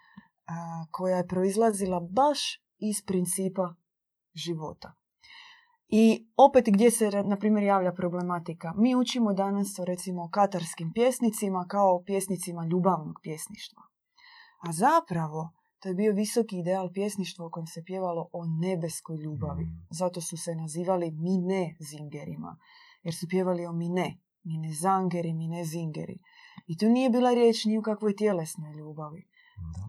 koja 0.91 1.17
je 1.17 1.27
proizlazila 1.27 2.01
baš 2.01 2.41
iz 2.79 3.03
principa 3.07 3.75
života. 4.35 4.93
I 5.89 6.29
opet 6.37 6.65
gdje 6.69 6.91
se, 6.91 7.11
na 7.11 7.37
primjer, 7.37 7.65
javlja 7.65 7.93
problematika. 7.93 8.73
Mi 8.77 8.97
učimo 8.97 9.33
danas 9.33 9.79
o, 9.79 9.85
recimo, 9.85 10.31
katarskim 10.31 10.93
pjesnicima 10.93 11.67
kao 11.69 12.03
pjesnicima 12.07 12.67
ljubavnog 12.67 13.21
pjesništva. 13.23 13.83
A 14.59 14.73
zapravo, 14.73 15.51
to 15.79 15.89
je 15.89 15.95
bio 15.95 16.13
visoki 16.13 16.59
ideal 16.59 16.93
pjesništva 16.93 17.47
u 17.47 17.51
kojem 17.51 17.67
se 17.67 17.83
pjevalo 17.85 18.29
o 18.33 18.47
nebeskoj 18.47 19.17
ljubavi. 19.17 19.65
Mm. 19.65 19.87
Zato 19.91 20.21
su 20.21 20.37
se 20.37 20.55
nazivali 20.55 21.11
mine 21.11 21.77
zingerima. 21.81 22.59
Jer 23.03 23.15
su 23.15 23.27
pjevali 23.29 23.67
o 23.67 23.73
mine. 23.73 24.19
Mine 24.43 24.73
zangeri, 24.73 25.35
mine 25.35 25.65
zingeri. 25.65 26.19
I 26.67 26.79
tu 26.79 26.89
nije 26.89 27.11
bila 27.11 27.35
riječ 27.35 27.65
ni 27.65 27.79
u 27.79 27.83
kakvoj 27.83 28.17
tjelesnoj 28.17 28.73
ljubavi 28.73 29.29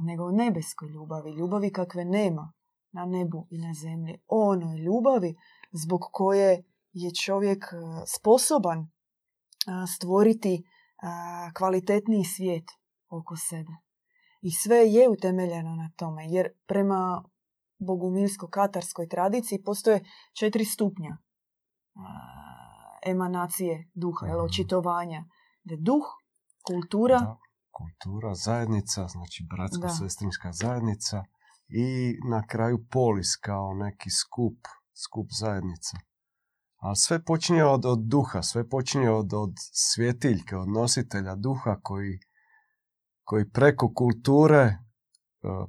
nego 0.04 0.26
o 0.26 0.32
nebeskoj 0.32 0.90
ljubavi, 0.90 1.32
ljubavi 1.32 1.72
kakve 1.72 2.06
nema 2.06 2.54
na 2.92 3.06
nebu 3.06 3.48
i 3.50 3.58
na 3.58 3.74
zemlji. 3.74 4.18
Onoj 4.28 4.78
ljubavi 4.78 5.36
zbog 5.72 6.02
koje 6.12 6.64
je 6.94 7.12
čovjek 7.16 7.64
e, 7.64 7.76
sposoban 8.16 8.80
e, 8.80 8.88
stvoriti 9.96 10.54
e, 10.56 10.64
kvalitetniji 11.58 12.24
svijet 12.24 12.66
oko 13.10 13.36
sebe. 13.36 13.72
I 14.42 14.52
sve 14.52 14.78
je 14.78 15.10
utemeljeno 15.10 15.76
na 15.76 15.90
tome, 15.96 16.26
jer 16.30 16.50
prema 16.68 17.24
bogumilsko-katarskoj 17.80 19.10
tradiciji 19.10 19.64
postoje 19.64 20.06
četiri 20.34 20.66
stupnja 20.66 21.18
emanacije 23.06 23.90
duha, 23.94 24.28
mm 24.28 24.44
očitovanja. 24.44 25.26
Da 25.64 25.76
duh, 25.80 26.06
kultura, 26.68 27.38
kultura, 27.72 28.36
zajednica, 28.36 29.08
znači 29.08 29.48
bratsko-sestrinska 29.52 30.52
zajednica 30.52 31.24
i 31.68 32.16
na 32.30 32.48
kraju 32.48 32.86
polis 32.92 33.36
kao 33.36 33.74
neki 33.74 34.10
skup, 34.10 34.58
skup 35.06 35.28
zajednica. 35.40 35.98
Ali 36.78 36.96
sve 36.96 37.24
počinje 37.24 37.64
od, 37.64 37.86
od 37.86 38.00
duha, 38.00 38.42
sve 38.42 38.70
počinje 38.70 39.10
od, 39.10 39.34
od 39.34 39.54
svjetiljke, 39.74 40.56
od 40.56 40.70
nositelja 40.70 41.36
duha 41.36 41.80
koji, 41.84 42.20
koji 43.28 43.50
preko 43.50 43.94
kulture, 43.94 44.62
e, 44.64 44.78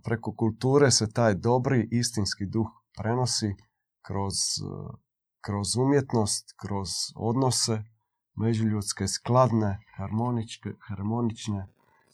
preko 0.05 0.33
kulture 0.33 0.91
se 0.91 1.11
taj 1.13 1.35
dobri 1.35 1.89
istinski 1.91 2.47
duh 2.47 2.69
prenosi 2.97 3.55
kroz, 4.03 4.35
e, 4.35 4.97
kroz 5.41 5.77
umjetnost, 5.77 6.55
kroz 6.57 6.89
odnose 7.17 7.83
međuljudske, 8.35 9.09
skladne, 9.09 9.79
harmonične, 10.87 11.67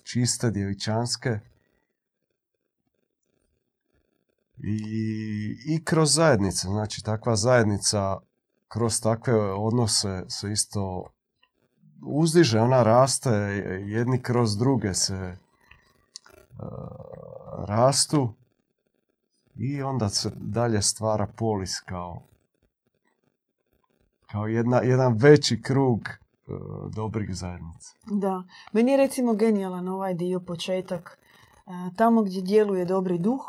čiste, 0.02 0.50
djevičanske. 0.50 1.40
I, 4.58 4.76
I 5.66 5.84
kroz 5.84 6.14
zajednice, 6.14 6.68
znači 6.68 7.02
takva 7.02 7.36
zajednica 7.36 8.18
kroz 8.68 9.00
takve 9.00 9.52
odnose 9.52 10.24
se 10.28 10.52
isto 10.52 11.13
uzdiže, 12.06 12.60
ona 12.60 12.82
raste, 12.82 13.30
jedni 13.86 14.22
kroz 14.22 14.56
druge 14.56 14.94
se 14.94 15.36
uh, 16.58 16.68
rastu 17.66 18.32
i 19.56 19.82
onda 19.82 20.08
se 20.08 20.30
dalje 20.36 20.82
stvara 20.82 21.26
polis 21.26 21.80
kao 21.80 22.22
kao 24.34 24.46
jedna, 24.46 24.78
jedan 24.78 25.12
veći 25.16 25.62
krug 25.62 26.00
e, 26.08 26.12
dobrih 26.94 27.34
zajednica. 27.34 27.94
Da. 28.06 28.42
Meni 28.72 28.90
je 28.90 28.96
recimo 28.96 29.34
genijalan 29.34 29.88
ovaj 29.88 30.14
dio 30.14 30.40
početak. 30.40 31.18
E, 31.66 31.70
tamo 31.96 32.22
gdje 32.22 32.42
djeluje 32.42 32.84
dobri 32.84 33.18
duh, 33.18 33.40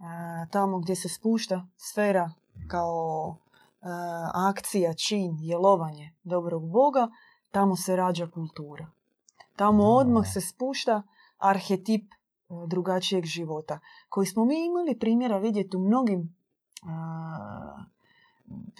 e, 0.00 0.46
tamo 0.50 0.78
gdje 0.78 0.96
se 0.96 1.08
spušta 1.08 1.66
sfera 1.76 2.30
kao 2.68 3.36
e, 3.36 3.86
akcija, 4.34 4.94
čin, 4.94 5.36
jelovanje 5.40 6.12
dobrog 6.24 6.70
Boga, 6.70 7.08
tamo 7.56 7.76
se 7.76 7.96
rađa 7.96 8.26
kultura. 8.26 8.86
Tamo 9.56 9.82
Da. 9.82 9.88
odmah 9.90 10.26
se 10.32 10.40
spušta 10.40 11.02
arhetip 11.38 12.02
e, 12.04 12.14
drugačijeg 12.66 13.24
života, 13.24 13.78
koji 14.08 14.26
smo 14.26 14.44
mi 14.44 14.66
imali 14.66 14.98
primjera 14.98 15.38
vidjeti 15.38 15.76
u 15.76 15.80
mnogim 15.80 16.36
a, 16.82 17.84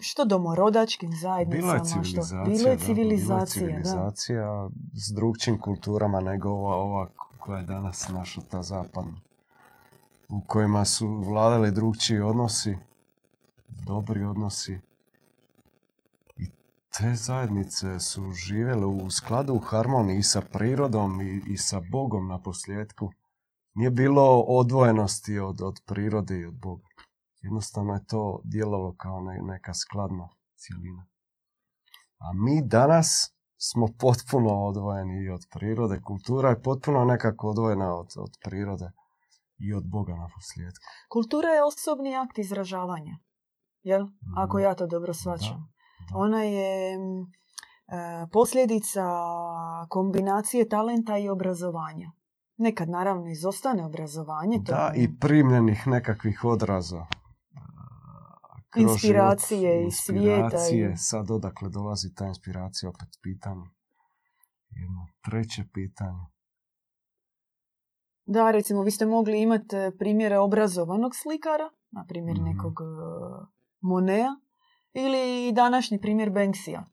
što 0.00 0.24
domorodačkim 0.24 1.12
zajednicama, 1.12 1.62
Bila 1.62 1.74
je 1.74 1.84
što 2.04 2.22
civilizacija. 2.22 2.44
bilo 2.44 2.68
je 2.68 2.76
da, 2.76 2.84
civilizacija, 2.84 3.66
bila 3.66 3.76
je 3.76 3.78
da. 3.78 3.84
civilizacija 3.84 4.68
s 4.94 5.12
drugčijim 5.12 5.60
kulturama 5.60 6.20
nego 6.20 6.48
ova, 6.50 6.76
ova 6.76 7.08
koja 7.38 7.58
je 7.58 7.64
danas 7.66 8.08
naša, 8.08 8.40
ta 8.40 8.62
zapadna. 8.62 9.20
U 10.28 10.40
kojima 10.40 10.84
su 10.84 11.08
vladali 11.08 11.70
drugčiji 11.70 12.20
odnosi, 12.20 12.76
dobri 13.68 14.24
odnosi. 14.24 14.78
Te 16.98 17.14
zajednice 17.14 18.00
su 18.00 18.30
živjele 18.32 18.86
u 18.86 19.10
skladu, 19.10 19.54
u 19.54 19.58
harmoniji 19.58 20.22
sa 20.22 20.40
prirodom 20.52 21.20
i, 21.20 21.42
i 21.46 21.56
sa 21.56 21.80
Bogom 21.92 22.28
na 22.28 22.42
posljedku. 22.42 23.10
Nije 23.74 23.90
bilo 23.90 24.40
odvojenosti 24.40 25.38
od, 25.38 25.60
od 25.62 25.74
prirode 25.86 26.38
i 26.38 26.44
od 26.44 26.54
Boga. 26.54 26.86
Jednostavno 27.42 27.94
je 27.94 28.06
to 28.06 28.40
djelovalo 28.44 28.94
kao 28.96 29.20
ne- 29.20 29.42
neka 29.42 29.74
skladna 29.74 30.28
cijelina. 30.54 31.06
A 32.18 32.32
mi 32.32 32.62
danas 32.66 33.34
smo 33.58 33.88
potpuno 33.98 34.64
odvojeni 34.64 35.24
i 35.24 35.30
od 35.30 35.40
prirode. 35.50 36.00
Kultura 36.00 36.48
je 36.50 36.62
potpuno 36.62 37.04
nekako 37.04 37.48
odvojena 37.48 37.94
od, 37.94 38.08
od 38.16 38.30
prirode 38.44 38.90
i 39.58 39.74
od 39.74 39.84
Boga 39.86 40.12
na 40.12 40.28
posljedku. 40.34 40.84
Kultura 41.12 41.48
je 41.48 41.64
osobni 41.64 42.16
akt 42.16 42.38
izražavanja, 42.38 43.18
jel? 43.82 44.06
Ako 44.36 44.58
ja 44.58 44.74
to 44.74 44.86
dobro 44.86 45.14
svačam. 45.14 45.75
Da. 46.06 46.16
Ona 46.16 46.42
je 46.42 46.98
mm, 46.98 47.20
e, 47.22 47.26
posljedica 48.28 49.04
kombinacije 49.88 50.68
talenta 50.68 51.18
i 51.18 51.28
obrazovanja. 51.28 52.12
Nekad 52.58 52.88
naravno 52.88 53.28
izostane 53.28 53.84
obrazovanje. 53.84 54.56
to 54.56 54.72
Da, 54.72 54.86
je- 54.86 55.02
i 55.04 55.18
primljenih 55.18 55.86
nekakvih 55.86 56.44
odraza. 56.46 57.06
kroz 58.70 58.84
Inspiracije 58.84 59.72
život, 59.72 59.88
iz 59.88 59.96
svijeta 59.96 60.34
Inspiracije, 60.36 60.92
i- 60.92 60.96
sad 60.96 61.30
odakle 61.30 61.68
dolazi 61.68 62.14
ta 62.14 62.26
inspiracija, 62.26 62.88
opet 62.90 63.08
pitanje. 63.22 63.64
Jedno 64.70 65.06
treće 65.22 65.64
pitanje. 65.72 66.26
Da, 68.26 68.50
recimo, 68.50 68.82
vi 68.82 68.90
ste 68.90 69.06
mogli 69.06 69.42
imati 69.42 69.76
e, 69.76 69.92
primjere 69.98 70.38
obrazovanog 70.38 71.12
slikara, 71.14 71.70
na 71.90 72.04
primjer 72.04 72.36
Mhm. 72.36 72.44
nekog 72.46 72.72
e, 72.72 72.84
Monea, 73.80 74.28
ili 74.96 75.52
današnji 75.52 76.00
primjer 76.00 76.30
Banksija, 76.30 76.84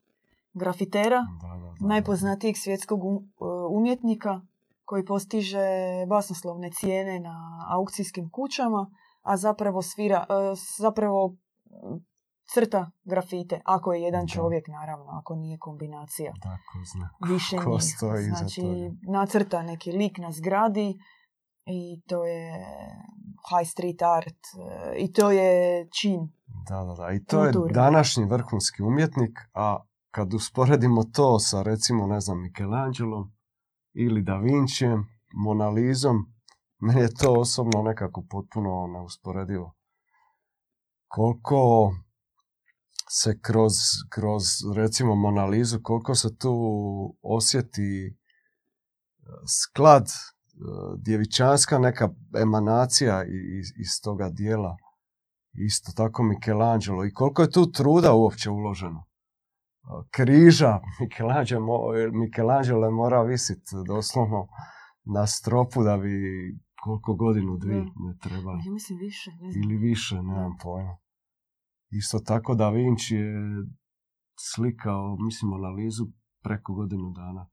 grafitera, 0.54 1.20
Da, 1.42 1.48
da, 1.48 1.54
da, 1.56 1.74
da. 1.80 1.86
najpoznatijeg 1.86 2.56
svjetskog 2.56 3.00
um- 3.00 3.16
e, 3.16 3.44
umjetnika 3.70 4.40
koji 4.84 5.04
postiže 5.04 5.66
basnoslovne 6.08 6.70
cijene 6.70 7.20
na 7.20 7.36
aukcijskim 7.68 8.30
kućama, 8.30 8.90
a 9.22 9.36
zapravo 9.36 9.82
svira, 9.82 10.20
e, 10.20 10.34
zapravo 10.78 11.36
m, 11.84 12.04
crta 12.44 12.90
grafite, 13.04 13.60
ako 13.64 13.92
je 13.92 14.02
jedan 14.02 14.20
Da. 14.20 14.26
čovjek 14.28 14.68
naravno, 14.68 15.06
ako 15.12 15.34
nije 15.34 15.58
kombinacija 15.58 16.32
Da, 16.34 16.48
ko 16.50 16.78
zna. 16.86 17.10
više 17.28 17.56
Ko 17.56 17.70
njih. 17.70 17.82
stoji 17.84 18.20
iza 18.20 18.34
Znači, 18.36 18.62
nacrta 19.02 19.62
neki 19.62 19.92
lik 19.92 20.18
na 20.18 20.32
zgradi 20.32 20.98
i 21.66 22.02
to 22.06 22.24
je 22.24 22.66
high 23.50 23.70
street 23.70 24.02
art 24.02 24.38
e, 24.58 24.94
i 24.96 25.12
to 25.12 25.30
je 25.30 25.88
čin. 26.00 26.28
Da, 26.68 26.84
da, 26.84 26.94
da. 26.94 27.12
I 27.12 27.24
to 27.24 27.44
je 27.44 27.52
današnji 27.72 28.24
vrhunski 28.24 28.82
umjetnik, 28.82 29.38
a 29.54 29.84
kad 30.10 30.34
usporedimo 30.34 31.04
to 31.04 31.38
sa 31.38 31.62
recimo, 31.62 32.06
ne 32.06 32.20
znam, 32.20 32.42
Michelangelom 32.42 33.32
ili 33.92 34.22
Da 34.22 34.36
Vincijem, 34.36 35.06
Monalizom, 35.34 36.26
meni 36.78 37.00
je 37.00 37.14
to 37.14 37.32
osobno 37.32 37.82
nekako 37.82 38.24
potpuno 38.30 38.86
neusporedivo. 38.86 39.74
Koliko 41.08 41.92
se 43.10 43.40
kroz, 43.40 43.72
kroz 44.10 44.42
recimo 44.76 45.14
Monalizu, 45.14 45.80
koliko 45.82 46.14
se 46.14 46.36
tu 46.38 46.54
osjeti 47.22 48.16
sklad, 49.60 50.06
djevičanska 50.98 51.78
neka 51.78 52.08
emanacija 52.38 53.24
i- 53.24 53.28
iz, 53.58 53.66
iz 53.76 54.00
toga 54.02 54.28
dijela. 54.28 54.76
Isto 55.52 55.92
tako 55.92 56.22
Michelangelo. 56.22 57.04
I 57.04 57.12
koliko 57.12 57.42
je 57.42 57.50
tu 57.50 57.72
truda 57.72 58.12
uopće 58.12 58.50
uloženo. 58.50 59.04
Križa, 60.10 60.80
Michelangelo, 61.00 61.78
Michelangelo 62.12 62.86
je 62.86 62.92
morao 62.92 63.24
visiti 63.24 63.70
doslovno 63.86 64.46
na 65.04 65.26
stropu 65.26 65.82
da 65.82 65.96
bi 65.96 66.10
koliko 66.82 67.14
godinu, 67.14 67.56
dvije 67.56 67.80
Da. 67.80 67.90
ne 67.96 68.16
trebali. 68.20 68.62
Ja 68.66 68.72
mislim 68.72 68.98
više, 68.98 69.30
ne 69.30 69.52
znam. 69.52 69.62
Ili 69.62 69.76
više, 69.76 70.14
nemam 70.14 70.52
pojma. 70.62 70.96
Isto 71.90 72.18
tako 72.18 72.54
Da 72.54 72.68
Vinci 72.70 73.14
je 73.14 73.34
slikao, 74.40 75.16
mislim, 75.16 75.52
analizu 75.52 76.04
preko 76.42 76.74
godinu 76.74 77.10
dana. 77.10 77.46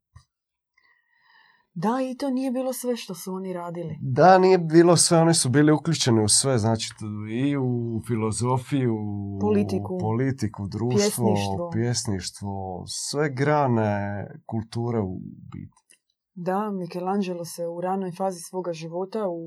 Da, 1.73 1.89
i 2.12 2.17
to 2.17 2.29
nije 2.29 2.51
bilo 2.51 2.73
sve 2.73 2.95
što 2.95 3.15
su 3.15 3.34
oni 3.34 3.53
radili. 3.53 3.97
Da, 4.01 4.38
nije 4.38 4.57
bilo 4.57 4.97
sve, 4.97 5.17
oni 5.17 5.34
su 5.34 5.49
bili 5.49 5.71
uključeni 5.71 6.23
u 6.23 6.27
sve, 6.27 6.57
znači 6.57 6.89
i 7.31 7.57
u 7.57 8.01
filozofiju, 8.07 8.97
Politiku, 9.41 9.97
politiku 10.01 10.67
društvo, 10.67 10.97
pjesništvo. 10.97 11.69
pjesništvo, 11.73 12.84
sve 12.88 13.29
grane 13.29 14.27
kulture 14.45 14.99
u 14.99 15.19
biti. 15.51 15.97
Da, 16.34 16.71
Michelangelo 16.71 17.45
se 17.45 17.67
u 17.67 17.81
ranoj 17.81 18.12
fazi 18.12 18.39
svoga 18.39 18.73
života, 18.73 19.27
u, 19.29 19.41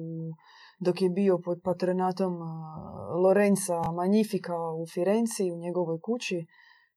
dok 0.80 1.02
je 1.02 1.10
bio 1.10 1.38
pod 1.44 1.60
patronatom 1.64 2.32
Lorenza 3.22 3.92
Magnifica 3.92 4.52
u 4.82 4.87
Firenci, 4.94 5.52
u 5.52 5.58
njegovoj 5.58 5.98
kući, 6.02 6.46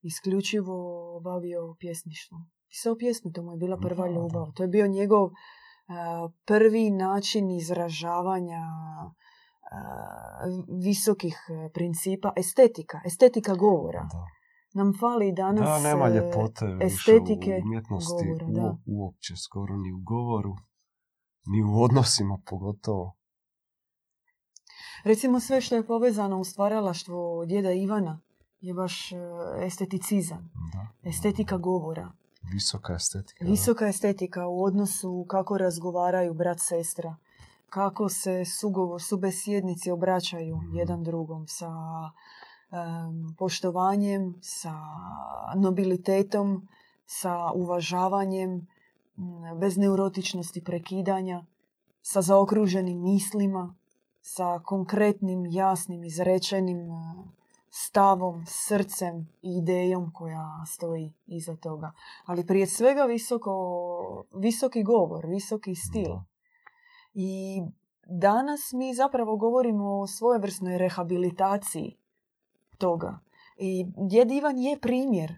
isključivo 0.01 0.75
bavio 1.19 1.75
pjesništvom. 1.79 2.56
Pisao 2.77 2.95
pjesme, 2.95 3.31
to 3.31 3.43
mu 3.43 3.51
je 3.51 3.57
bila 3.57 3.77
prva 3.77 4.07
ljubav. 4.07 4.51
To 4.51 4.63
je 4.63 4.67
bio 4.69 4.87
njegov 4.89 5.29
prvi 6.45 6.89
način 6.91 7.51
izražavanja 7.51 8.61
visokih 10.79 11.37
e, 11.49 11.69
principa, 11.69 12.33
estetika, 12.35 13.01
estetika 13.05 13.55
govora. 13.55 14.03
Da, 14.03 14.25
Nam 14.73 14.93
fali 14.99 15.31
danas 15.33 15.65
da 15.65 15.79
nema 15.79 16.05
e, 16.05 16.09
ljepote 16.09 16.65
više 16.65 16.85
estetike 16.85 17.51
u 17.53 17.61
umjetnosti 17.61 18.25
govora, 18.45 18.71
u- 18.85 18.99
uopće, 18.99 19.33
skoro 19.37 19.77
ni 19.77 19.91
u 19.93 19.99
govoru, 19.99 20.53
ni 21.45 21.63
u 21.63 21.81
odnosima 21.81 22.39
pogotovo. 22.45 23.13
Recimo 25.03 25.39
sve 25.39 25.61
što 25.61 25.75
je 25.75 25.87
povezano 25.87 26.39
u 26.39 26.43
stvaralaštvo 26.43 27.45
djeda 27.45 27.71
Ivana 27.71 28.19
je 28.59 28.73
baš 28.73 29.11
e, 29.11 29.15
esteticizam, 29.61 30.51
Da. 30.73 31.09
estetika 31.09 31.57
govora. 31.57 32.11
Visoka 32.51 32.93
estetika. 32.93 33.43
da. 33.45 33.51
Visoka 33.51 33.88
estetika 33.88 34.47
u 34.47 34.63
odnosu 34.63 35.25
kako 35.29 35.57
razgovaraju 35.57 36.33
brat 36.33 36.60
sestra, 36.60 37.15
kako 37.69 38.10
se 38.10 38.45
sugovor, 38.45 39.01
subesjednici 39.01 39.91
obraćaju 39.91 40.60
jedan 40.73 41.03
drugom 41.03 41.47
sa 41.47 41.71
em, 42.71 43.36
poštovanjem, 43.38 44.36
sa 44.41 44.73
nobilitetom, 45.55 46.67
sa 47.05 47.51
uvažavanjem, 47.51 48.51
m, 48.51 48.65
bez 49.60 49.77
neurotičnosti 49.77 50.63
prekidanja, 50.63 51.45
sa 52.01 52.21
zaokruženim 52.21 53.01
mislima, 53.01 53.75
sa 54.21 54.60
konkretnim, 54.60 55.45
jasnim, 55.45 56.03
izrečenim 56.03 56.77
stavom, 57.69 58.45
srcem 58.47 59.30
i 59.41 59.58
idejom 59.58 60.12
koja 60.13 60.63
stoji 60.67 61.13
iza 61.27 61.56
toga. 61.56 61.91
Ali 62.25 62.47
prije 62.47 62.67
svega 62.67 63.03
visoko, 63.03 63.53
visoki 64.34 64.84
govor, 64.84 65.25
visoki 65.25 65.75
stil. 65.75 66.12
I 67.13 67.62
danas 68.06 68.73
mi 68.73 68.93
zapravo 68.93 69.36
govorimo 69.38 69.99
o 69.99 70.08
svojevrsnoj 70.08 70.77
rehabilitaciji 70.77 71.95
toga. 72.77 73.19
I 73.58 73.86
djed 73.97 74.32
Ivan 74.32 74.58
je 74.58 74.80
primjer 74.80 75.36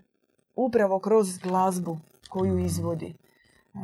upravo 0.55 0.99
kroz 0.99 1.37
glazbu 1.37 1.97
koju 2.29 2.53
Mhm. 2.55 2.65
izvodi. 2.65 3.15
a, 3.73 3.79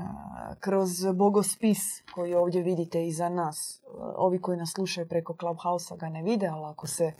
Kroz 0.59 0.89
bogospis 1.13 2.01
koji 2.13 2.33
ovdje 2.33 2.63
vidite 2.63 3.07
iza 3.07 3.29
nas. 3.29 3.81
Ovi 4.15 4.41
koji 4.41 4.57
nas 4.57 4.71
slušaju 4.71 5.07
preko 5.07 5.35
Clubhouse 5.39 5.95
ga 5.97 6.09
ne 6.09 6.23
vide, 6.23 6.47
ali 6.47 6.65
ako 6.65 6.87
se 6.87 7.11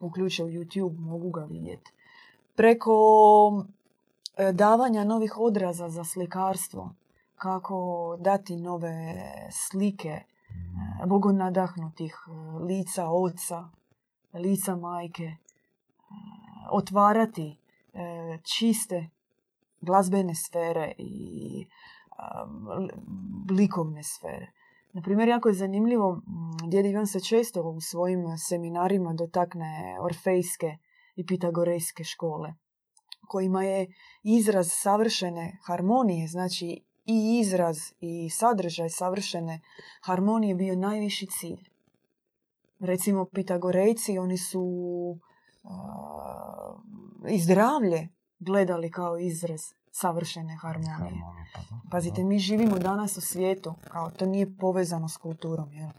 uključe 0.00 0.42
YouTube 0.42 0.98
mogu 0.98 1.30
ga 1.30 1.44
vidjeti. 1.44 1.92
preko 2.54 2.94
e, 4.36 4.52
davanja 4.52 5.04
novih 5.04 5.38
odraza 5.38 5.88
za 5.88 6.04
slikarstvo, 6.04 6.94
kako 7.36 8.16
dati 8.20 8.56
nove 8.56 9.14
slike 9.50 10.08
e, 10.08 10.24
bogonadahnutih 11.06 12.14
e, 12.26 12.58
lica 12.64 13.08
oca, 13.10 13.68
lica 14.34 14.76
majke, 14.76 15.24
e, 15.24 15.36
otvarati 16.70 17.56
e, 17.94 18.38
čiste 18.42 19.08
glazbene 19.80 20.34
sfere 20.34 20.94
i 20.98 21.66
likovne 23.50 24.02
sfere. 24.02 24.52
Na 24.92 25.02
primjer, 25.02 25.28
jako 25.28 25.48
je 25.48 25.54
zanimljivo, 25.54 26.20
djed 26.68 26.86
Ivan 26.86 27.06
se 27.06 27.20
često 27.20 27.62
u 27.62 27.80
svojim 27.80 28.38
seminarima 28.48 29.12
dotakne 29.12 29.98
orfejske 30.00 30.76
i 31.16 31.26
pitagorejske 31.26 32.04
škole, 32.04 32.54
kojima 33.28 33.64
je 33.64 33.86
izraz 34.22 34.68
savršene 34.70 35.58
harmonije, 35.66 36.28
znači 36.28 36.84
i 37.06 37.40
izraz 37.40 37.78
i 38.00 38.30
sadržaj 38.30 38.88
savršene 38.88 39.60
harmonije 40.02 40.54
bio 40.54 40.76
najviši 40.76 41.26
cilj. 41.26 41.68
Recimo, 42.80 43.24
pitagorejci, 43.24 44.18
oni 44.18 44.38
su 44.38 44.62
a, 45.64 46.74
i 47.28 47.38
zdravlje 47.38 48.08
gledali 48.38 48.90
kao 48.90 49.18
izraz 49.18 49.60
savršene 49.92 50.56
harmonije. 50.56 51.22
Pa 51.54 51.60
da. 51.60 51.80
Pazite, 51.90 52.24
mi 52.24 52.38
živimo 52.38 52.78
danas 52.78 53.16
u 53.16 53.20
svijetu, 53.20 53.74
kao 53.88 54.10
to 54.10 54.26
nije 54.26 54.56
povezano 54.58 55.08
s 55.08 55.16
kulturom, 55.16 55.72
jel? 55.72 55.90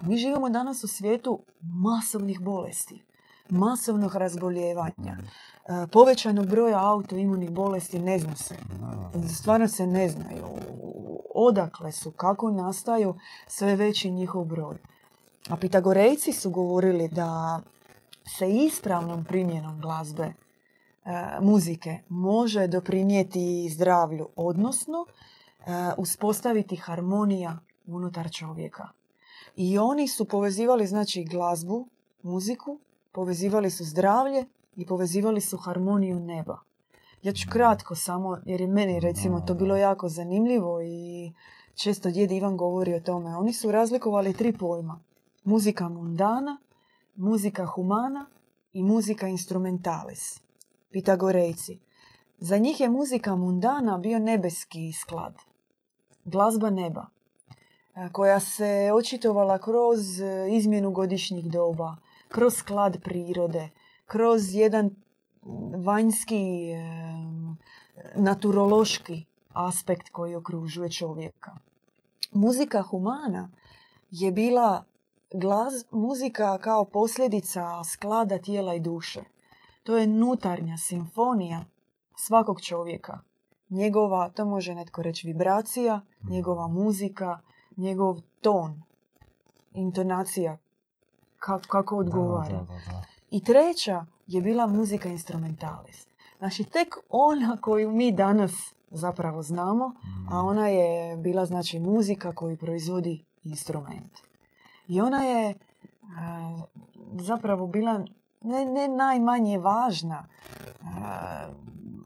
Mi 0.00 0.16
živimo 0.16 0.50
danas 0.50 0.84
u 0.84 0.88
svijetu 0.88 1.42
masovnih 1.60 2.40
bolesti, 2.40 3.04
masovnog 3.48 4.14
razboljevanja, 4.14 5.16
e, 5.16 5.86
povećanog 5.92 6.46
broja 6.46 6.88
autoimunih 6.88 7.50
bolesti, 7.50 7.98
ne 7.98 8.18
zna 8.18 8.36
se. 8.36 8.56
Stvarno 9.34 9.68
se 9.68 9.86
ne 9.86 10.08
znaju. 10.08 10.44
Odakle 11.34 11.92
su, 11.92 12.10
kako 12.10 12.50
nastaju, 12.50 13.14
sve 13.46 13.76
veći 13.76 14.10
njihov 14.10 14.44
broj. 14.44 14.76
A 15.48 15.56
Pitagorejci 15.56 16.32
su 16.32 16.50
govorili 16.50 17.08
da 17.08 17.60
se 18.38 18.50
ispravnom 18.50 19.24
primjenom 19.24 19.80
glazbe, 19.80 20.32
muzike, 21.40 21.98
može 22.08 22.66
doprinijeti 22.66 23.68
zdravlju, 23.68 24.28
odnosno 24.36 25.06
e, 25.06 25.72
uspostaviti 25.96 26.76
harmonija 26.76 27.58
unutar 27.86 28.30
čovjeka. 28.30 28.88
I 29.56 29.78
oni 29.78 30.08
su 30.08 30.24
povezivali 30.24 30.86
znači 30.86 31.24
glazbu, 31.24 31.88
muziku, 32.22 32.78
povezivali 33.12 33.70
su 33.70 33.84
zdravlje 33.84 34.44
i 34.76 34.86
povezivali 34.86 35.40
su 35.40 35.56
harmoniju 35.56 36.20
neba. 36.20 36.58
Ja 37.22 37.32
ću 37.32 37.48
kratko 37.50 37.94
samo, 37.94 38.38
jer 38.44 38.60
je 38.60 38.66
meni 38.66 39.00
recimo 39.00 39.40
to 39.40 39.54
bilo 39.54 39.76
jako 39.76 40.08
zanimljivo 40.08 40.82
i 40.82 41.32
često 41.74 42.10
djed 42.10 42.30
Ivan 42.30 42.56
govori 42.56 42.94
o 42.94 43.00
tome. 43.00 43.36
Oni 43.36 43.52
su 43.52 43.72
razlikovali 43.72 44.32
tri 44.32 44.52
pojma. 44.52 45.00
Muzika 45.44 45.88
mundana, 45.88 46.58
muzika 47.16 47.66
humana 47.66 48.26
i 48.72 48.82
muzika 48.82 49.28
instrumentalis. 49.28 50.40
Pitagorejci. 50.90 51.78
Za 52.38 52.58
njih 52.58 52.80
je 52.80 52.88
muzika 52.88 53.36
mundana 53.36 53.98
bio 53.98 54.18
nebeski 54.18 54.92
sklad. 54.92 55.34
Glazba 56.24 56.70
neba 56.70 57.06
e, 57.94 58.08
koja 58.12 58.40
se 58.40 58.90
očitovala 58.94 59.58
kroz 59.58 60.20
e, 60.20 60.48
izmjenu 60.50 60.90
godišnjih 60.90 61.50
doba, 61.50 61.96
kroz 62.28 62.54
sklad 62.54 63.02
prirode, 63.02 63.68
kroz 64.06 64.54
jedan 64.54 64.90
vanjski 65.84 66.70
e, 66.70 66.82
naturološki 68.14 69.24
aspekt 69.52 70.08
koji 70.08 70.34
okružuje 70.34 70.90
čovjeka. 70.90 71.56
Muzika 72.32 72.82
humana 72.82 73.50
je 74.10 74.32
bila 74.32 74.84
glaz, 75.32 75.84
muzika 75.90 76.58
kao 76.58 76.84
posljedica 76.84 77.84
sklada 77.84 78.38
tijela 78.38 78.74
i 78.74 78.80
duše. 78.80 79.20
To 79.88 79.98
je 79.98 80.06
nutarnja 80.06 80.76
simfonija 80.76 81.64
svakog 82.16 82.60
čovjeka. 82.60 83.18
Njegova, 83.68 84.28
to 84.28 84.44
može 84.44 84.74
netko 84.74 85.02
reći, 85.02 85.26
vibracija, 85.26 86.00
njegova 86.30 86.66
muzika, 86.66 87.38
njegov 87.76 88.20
ton, 88.40 88.82
intonacija, 89.72 90.58
ka- 91.40 91.66
kako 91.68 91.96
odgovara. 91.96 92.48
Da, 92.52 92.58
da, 92.58 92.64
da, 92.64 92.92
da. 92.92 93.02
I 93.30 93.44
treća 93.44 94.06
je 94.26 94.42
bila 94.42 94.66
muzika 94.66 95.08
instrumentalis. 95.08 96.06
Znači, 96.38 96.64
tek 96.64 96.94
ona 97.08 97.56
koju 97.60 97.92
mi 97.92 98.12
danas 98.12 98.52
zapravo 98.90 99.42
znamo, 99.42 99.94
a 100.30 100.40
ona 100.40 100.68
je 100.68 101.16
bila 101.16 101.46
znači 101.46 101.78
muzika 101.78 102.32
koju 102.34 102.56
proizvodi 102.56 103.24
instrument. 103.44 104.12
I 104.88 105.00
ona 105.00 105.24
je 105.24 105.54
zapravo 107.20 107.66
bila 107.66 108.04
ne, 108.40 108.64
ne 108.64 108.88
najmanje 108.88 109.58
važna, 109.58 110.28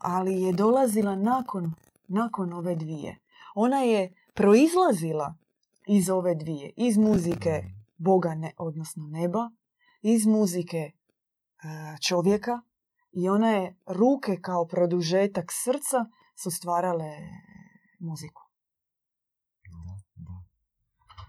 ali 0.01 0.43
je 0.43 0.53
dolazila 0.53 1.17
nakon, 1.17 1.75
nakon 2.09 2.53
ove 2.53 2.77
dvije. 2.77 3.19
Ona 3.55 3.81
je 3.81 4.15
proizlazila 4.35 5.35
iz 5.87 6.11
ove 6.11 6.35
dvije, 6.35 6.73
iz 6.77 6.97
muzike 6.97 7.65
Boga, 7.97 8.35
ne, 8.35 8.53
odnosno 8.57 9.07
neba, 9.07 9.51
iz 10.03 10.27
muzike 10.27 10.91
čovjeka 12.01 12.61
i 13.13 13.29
ona 13.29 13.51
je 13.51 13.77
ruke 13.87 14.39
kao 14.41 14.67
produžetak 14.67 15.53
srca 15.53 16.07
su 16.35 16.51
stvarale 16.51 17.17
muziku. 17.99 18.43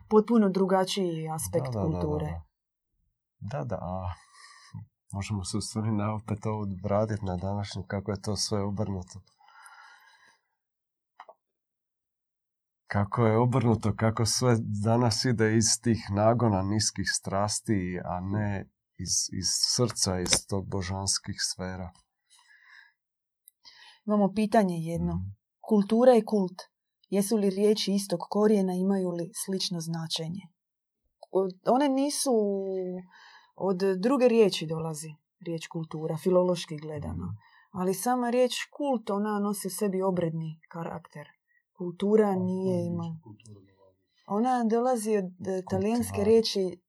Potpuno 0.10 0.50
drugačiji 0.50 1.30
aspekt 1.30 1.66
Da, 1.66 1.72
da, 1.72 1.80
da, 1.80 1.90
da, 1.90 2.00
kulture. 2.00 2.42
Da, 3.40 3.58
da, 3.58 3.64
da. 3.64 4.16
Možemo 5.14 5.44
se 5.44 5.58
u 5.58 5.62
stvari 5.62 5.92
na 5.92 6.16
opet 6.16 6.46
ovo 6.46 6.68
vratiti 6.84 7.26
na 7.26 7.38
današnju, 7.38 7.84
kako 7.88 8.12
je 8.12 8.22
to 8.22 8.36
sve 8.36 8.62
obrnuto. 8.62 9.22
Kako 12.88 13.26
je 13.26 13.38
obrnuto, 13.38 13.96
kako 13.96 14.26
sve 14.26 14.56
danas 14.84 15.26
ide 15.26 15.58
iz 15.58 15.66
tih 15.84 16.00
nagona 16.16 16.62
niskih 16.62 17.06
strasti, 17.20 18.00
a 18.06 18.20
ne 18.20 18.70
iz, 18.98 19.14
iz 19.40 19.48
srca, 19.76 20.20
iz 20.20 20.48
tog 20.50 20.70
božanskih 20.70 21.36
sfera. 21.52 21.92
Imamo 24.06 24.34
pitanje 24.34 24.76
jedno. 24.78 25.16
Mhm. 25.16 25.30
Kultura 25.70 26.16
i 26.16 26.26
kult. 26.26 26.60
Jesu 27.10 27.38
li 27.38 27.50
riječi 27.50 27.94
istog 27.94 28.20
korijena, 28.30 28.74
imaju 28.74 29.10
li 29.10 29.32
slično 29.46 29.80
značenje? 29.80 30.42
One 31.76 31.90
nisu... 31.90 32.32
Od 33.56 33.78
druge 33.98 34.28
riječi 34.28 34.66
dolazi 34.66 35.16
riječ 35.46 35.68
kultura, 35.68 36.18
filološki 36.18 36.78
gledano. 36.78 37.36
Ali 37.72 37.94
sama 37.94 38.30
riječ 38.30 38.54
kult, 38.72 39.10
ona 39.10 39.40
nosi 39.40 39.68
u 39.68 39.72
sebi 39.72 40.02
obredni 40.02 40.60
karakter. 40.70 41.28
Kultura 41.78 42.36
nije 42.36 42.86
ima... 42.86 43.20
Ona 44.28 44.64
dolazi 44.64 45.18
od 45.18 45.48
e, 45.48 45.62
talijanske 45.70 46.24
riječi, 46.24 46.82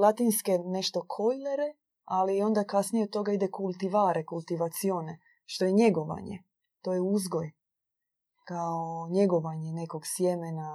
latinske 0.00 0.58
nešto 0.64 1.06
coilere, 1.16 1.74
ali 2.04 2.42
onda 2.42 2.64
kasnije 2.64 3.04
od 3.04 3.10
toga 3.10 3.32
ide 3.32 3.50
kultivare, 3.50 4.24
kultivacione, 4.24 5.18
što 5.44 5.64
je 5.64 5.72
njegovanje. 5.72 6.42
To 6.82 6.92
je 6.92 7.00
uzgoj. 7.00 7.52
Kao 8.44 9.08
njegovanje 9.10 9.72
nekog 9.72 10.02
sjemena, 10.04 10.70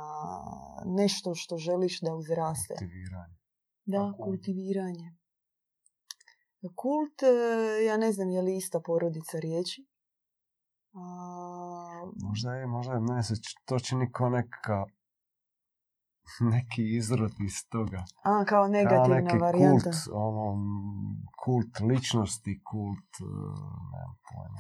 nešto 0.86 1.36
što 1.36 1.58
želiš 1.58 2.02
da 2.02 2.16
uzraste. 2.16 2.74
Aktiviranje. 2.74 3.41
Da, 3.86 3.98
Tako. 4.02 4.24
kultiviranje. 4.24 5.16
Kult, 6.76 7.24
e, 7.24 7.28
ja 7.84 7.98
ne 7.98 8.12
znam 8.12 8.30
je 8.30 8.42
li 8.42 8.56
ista 8.56 8.80
porodica 8.80 9.40
riječi. 9.40 9.88
A, 10.94 11.02
Možda 12.20 12.54
je, 12.54 12.68
možda 12.68 12.94
je, 12.94 13.00
mene 13.02 13.24
se 13.24 13.34
to 13.66 13.80
čini 13.80 14.12
kao 14.12 14.30
neka, 14.30 14.86
neki 16.42 16.96
izrod 16.96 17.32
iz 17.40 17.54
toga. 17.70 17.98
a, 18.18 18.32
kao 18.36 18.46
Kao 18.46 18.68
negativna 18.68 19.16
neki 19.18 19.38
varijanta. 19.38 19.84
kult, 19.84 19.96
ono, 20.14 20.58
kult 21.38 21.80
ličnosti, 21.82 22.62
kult, 22.64 23.12
e, 23.20 23.24
nemam 23.92 24.16
pojma. 24.26 24.60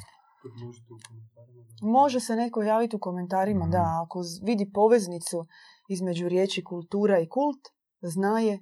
Može 1.83 2.19
se 2.19 2.35
neko 2.35 2.61
javiti 2.63 2.95
u 2.95 2.99
komentarima, 2.99 3.61
Mhm. 3.61 3.71
da, 3.71 4.03
ako 4.03 4.23
z- 4.23 4.41
vidi 4.43 4.71
poveznicu 4.73 5.45
između 5.89 6.29
riječi 6.29 6.63
kultura 6.63 7.19
i 7.19 7.27
kult, 7.27 7.61
zna 8.03 8.39
je, 8.39 8.59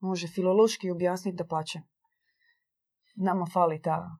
može 0.00 0.28
filološki 0.28 0.90
objasniti 0.90 1.36
da 1.36 1.46
pače. 1.46 1.80
Nama 3.16 3.46
fali 3.46 3.82
ta. 3.82 4.16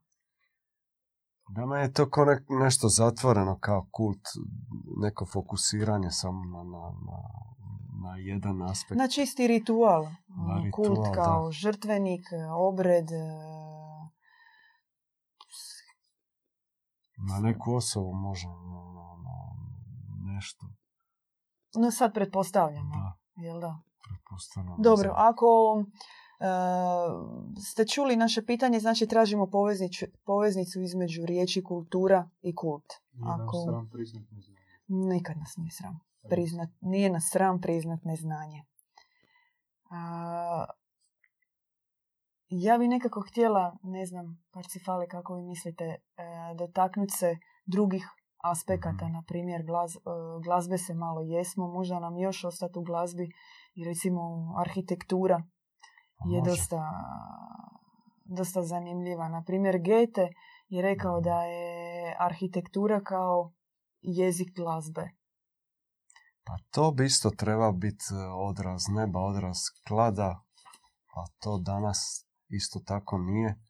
Nama 1.49 1.79
je 1.79 1.93
to 1.93 2.11
kao 2.11 2.25
nešto 2.49 2.89
zatvoreno 2.89 3.59
kao 3.61 3.87
kult, 3.91 4.21
neko 5.03 5.27
fokusiranje 5.27 6.11
samo 6.11 6.45
na, 6.45 6.63
na, 6.65 6.93
na, 7.07 7.19
na 8.03 8.17
jedan 8.17 8.63
aspekt. 8.63 8.99
Na 8.99 9.09
čisti 9.09 9.47
ritual. 9.47 10.03
Na 10.29 10.71
Kult 10.73 10.89
ritual, 10.89 11.15
kao 11.15 11.45
da. 11.45 11.53
žrtvenik, 11.53 12.23
obred, 12.59 13.11
e, 13.13 13.59
Na 17.29 17.41
neku 17.41 17.75
osobu 17.75 18.13
može, 18.13 18.47
na, 18.47 18.81
na, 18.95 19.07
na 19.25 20.35
nešto. 20.35 20.67
No 21.75 21.91
sad 21.91 22.15
pretpostavljamo, 22.15 22.95
Da, 22.95 23.19
jel 23.43 23.61
da? 23.61 23.81
Pretpostavljam. 24.09 24.77
Dobro, 24.79 25.13
ako 25.17 25.47
e, 26.41 26.47
ste 27.63 27.87
čuli 27.87 28.17
naše 28.17 28.45
pitanje, 28.45 28.81
znači 28.81 29.07
tražimo 29.07 29.47
poveznicu, 29.47 30.07
poveznicu 30.25 30.81
između 30.81 31.27
riječi 31.27 31.63
kultura 31.63 32.29
i 32.41 32.55
kult. 32.55 32.93
Ako- 33.27 33.65
sram 33.67 33.91
priznat 33.93 34.23
neznanje. 34.31 34.59
Nikad 34.89 35.37
nas 35.37 35.57
nije 35.57 35.71
sram. 35.71 36.01
Priznat, 36.23 36.69
nije 36.81 37.11
nas 37.11 37.29
sram 37.33 37.61
priznat 37.61 38.05
neznanje. 38.05 38.65
A, 39.91 40.65
ja 42.49 42.79
bi 42.79 42.89
nekako 42.89 43.21
htjela, 43.21 43.77
ne 43.83 44.07
znam, 44.07 44.43
Parcifale, 44.51 45.09
kako 45.09 45.35
vi 45.35 45.43
mislite, 45.43 45.85
e, 45.85 45.97
dotaknuti 46.55 47.13
se 47.13 47.37
drugih 47.67 48.09
aspekata, 48.45 49.05
Mhm. 49.05 49.13
na 49.13 49.23
primjer 49.27 49.63
glaz, 49.63 49.97
e, 49.97 50.01
glazbe 50.45 50.79
se 50.79 50.95
malo 50.95 51.21
jesmo, 51.21 51.69
možda 51.69 52.01
nam 52.01 52.19
još 52.19 52.45
ostati 52.45 52.79
u 52.79 52.83
glazbi 52.83 53.31
i 53.79 53.85
recimo 53.85 54.21
arhitektura 54.61 55.39
je 56.33 56.43
dosta, 56.45 56.81
dosta 58.25 58.63
zanimljiva. 58.63 59.29
Na 59.29 59.43
primjer, 59.47 59.79
Goethe 59.79 60.27
je 60.69 60.83
rekao 60.83 61.17
Mhm. 61.17 61.25
da 61.25 61.43
je 61.43 62.17
arhitektura 62.19 63.01
kao 63.01 63.53
jezik 64.01 64.49
glazbe. 64.57 65.11
Pa 66.47 66.55
to 66.71 66.91
bi 66.93 67.05
isto 67.05 67.31
treba 67.31 67.73
biti 67.73 68.05
e, 68.13 68.27
odraz 68.49 68.83
neba, 68.97 69.21
odraz 69.21 69.57
klada, 69.89 70.31
a 71.17 71.21
to 71.39 71.59
danas 71.59 71.99
isto 72.49 72.81
tako 72.87 73.19
nije. 73.19 73.61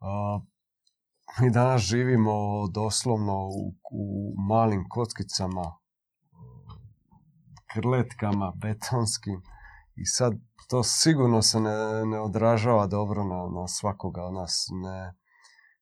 A, 0.00 0.40
mi 1.40 1.50
danas 1.50 1.80
živimo 1.82 2.32
doslovno 2.68 3.46
u, 3.46 3.74
u 3.92 4.34
malim 4.48 4.84
kockicama, 4.88 5.78
krletkama 7.74 8.52
betonskim 8.56 9.42
i 9.94 10.06
sad 10.06 10.32
to 10.68 10.82
sigurno 10.82 11.42
se 11.42 11.60
ne, 11.60 12.06
ne 12.06 12.20
odražava 12.20 12.86
dobro 12.86 13.24
na, 13.24 13.60
na 13.60 13.68
svakoga 13.68 14.24
od 14.24 14.34
nas. 14.34 14.66
Ne, 14.82 15.14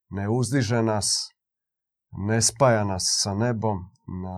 ne 0.08 0.28
uzdiže 0.28 0.82
nas, 0.82 1.30
ne 2.10 2.42
spaja 2.42 2.84
nas 2.84 3.02
sa 3.22 3.34
nebom, 3.34 3.78
na, 4.22 4.36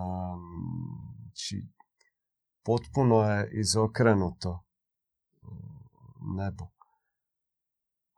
znači, 1.22 1.68
potpuno 2.64 3.22
je 3.22 3.50
izokrenuto 3.60 4.64
nebo. 6.36 6.64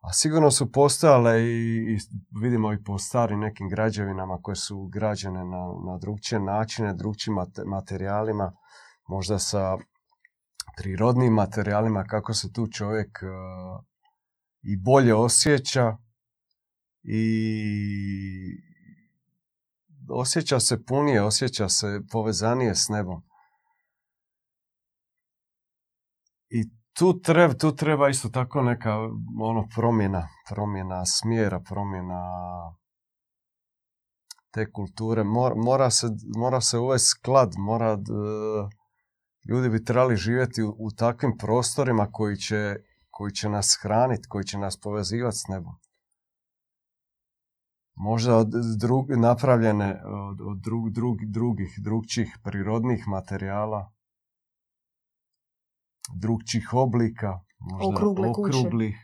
A 0.01 0.13
sigurno 0.13 0.51
su 0.51 0.73
postojale 0.73 1.43
i, 1.43 1.95
i 1.95 1.99
vidimo 2.43 2.73
i 2.73 2.85
po 2.85 2.99
starim 2.99 3.41
nekim 3.41 3.69
građevinama 3.69 4.39
koje 4.43 4.57
su 4.57 4.87
građene 4.93 5.45
na, 5.45 5.67
na 5.87 5.99
drugčije 5.99 6.41
načine, 6.41 6.95
drugčijim 6.95 7.37
mate- 7.37 7.65
materijalima, 7.67 8.53
možda 9.09 9.39
sa 9.39 9.79
prirodnim 10.77 11.33
materijalima, 11.33 12.05
kako 12.05 12.35
se 12.35 12.53
tu 12.53 12.67
čovjek 12.67 13.19
uh, 13.23 13.85
i 14.63 14.77
bolje 14.77 15.15
osjeća 15.15 15.97
i 17.03 17.27
osjeća 20.11 20.61
se 20.61 20.85
punije, 20.85 21.23
osjeća 21.23 21.69
se 21.69 22.01
povezanije 22.13 22.75
s 22.75 22.89
nebom. 22.89 23.23
I 26.49 26.65
tu 26.93 27.21
treba, 27.21 27.55
tu 27.55 27.77
treba 27.77 28.09
isto 28.09 28.29
tako 28.29 28.63
neka 28.63 28.97
ono 29.41 29.69
promjena, 29.75 30.29
promjena 30.49 31.07
smjera, 31.07 31.61
promjena 31.61 32.23
te 34.51 34.73
kulture. 34.73 35.25
Mor- 35.25 35.55
mora, 35.57 35.91
se, 35.91 36.07
mora 36.37 36.61
se 36.61 36.79
uvesti 36.79 37.09
sklad, 37.09 37.53
mora, 37.59 37.97
d- 37.97 38.13
ljudi 39.49 39.69
bi 39.69 39.85
trebali 39.85 40.17
živjeti 40.17 40.63
u, 40.63 40.77
u 40.79 40.91
takvim 40.91 41.39
prostorima 41.39 42.09
koji 42.13 42.37
će, 42.37 42.77
koji 43.11 43.33
će 43.33 43.49
nas 43.49 43.79
hraniti, 43.83 44.29
koji 44.29 44.45
će 44.45 44.59
nas 44.59 44.77
povezivati 44.77 45.37
s 45.37 45.49
nebom 45.49 45.75
možda 47.97 48.37
od 48.37 48.49
drug, 48.81 49.11
napravljene 49.11 50.03
od, 50.05 50.41
od 50.41 50.59
drug, 50.59 50.91
drug, 50.91 51.17
drugih, 51.25 51.79
drugčih 51.79 52.39
prirodnih 52.43 53.09
materijala, 53.09 53.93
drugčih 56.15 56.69
oblika, 56.73 57.41
možda 57.59 57.89
Okrugle 57.89 58.33
kuće. 58.33 58.59
okruglih, 58.59 58.97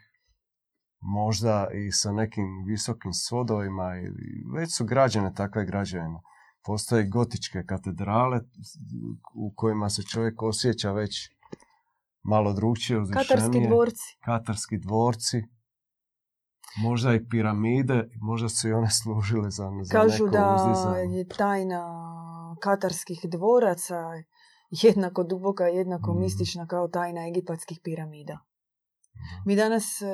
možda 1.00 1.68
i 1.74 1.92
sa 1.92 2.12
nekim 2.12 2.64
visokim 2.66 3.12
svodovima. 3.12 3.96
i 3.96 4.08
Već 4.54 4.76
su 4.76 4.84
građene 4.84 5.34
takve 5.34 5.64
građevine. 5.64 6.20
Postoje 6.64 7.04
gotičke 7.04 7.64
katedrale 7.66 8.40
u 9.34 9.52
kojima 9.56 9.90
se 9.90 10.02
čovjek 10.02 10.42
osjeća 10.42 10.92
već 10.92 11.30
malo 12.22 12.52
drugčije, 12.52 13.00
uzvišenije. 13.00 13.28
Katarski 13.28 13.66
dvorci. 13.68 14.16
Katarski 14.20 14.78
dvorci. 14.78 15.42
Možda 16.78 17.14
i 17.14 17.28
piramide, 17.28 18.10
možda 18.16 18.48
su 18.48 18.68
i 18.68 18.72
one 18.72 18.90
služile 18.92 19.50
za, 19.50 19.70
za 19.82 19.92
Kažu 19.92 20.24
neko 20.24 20.28
da 20.28 20.56
uzdizanje. 20.56 21.18
je 21.18 21.28
tajna 21.28 21.82
katarskih 22.60 23.20
dvoraca 23.24 23.96
jednako 24.70 25.24
duboka, 25.24 25.64
jednako 25.64 26.10
Mhm. 26.12 26.20
mistična 26.20 26.66
kao 26.66 26.88
tajna 26.88 27.28
egipatskih 27.28 27.80
piramida. 27.84 28.32
Da. 28.32 28.38
Mi 29.46 29.56
danas, 29.56 30.02
e, 30.02 30.06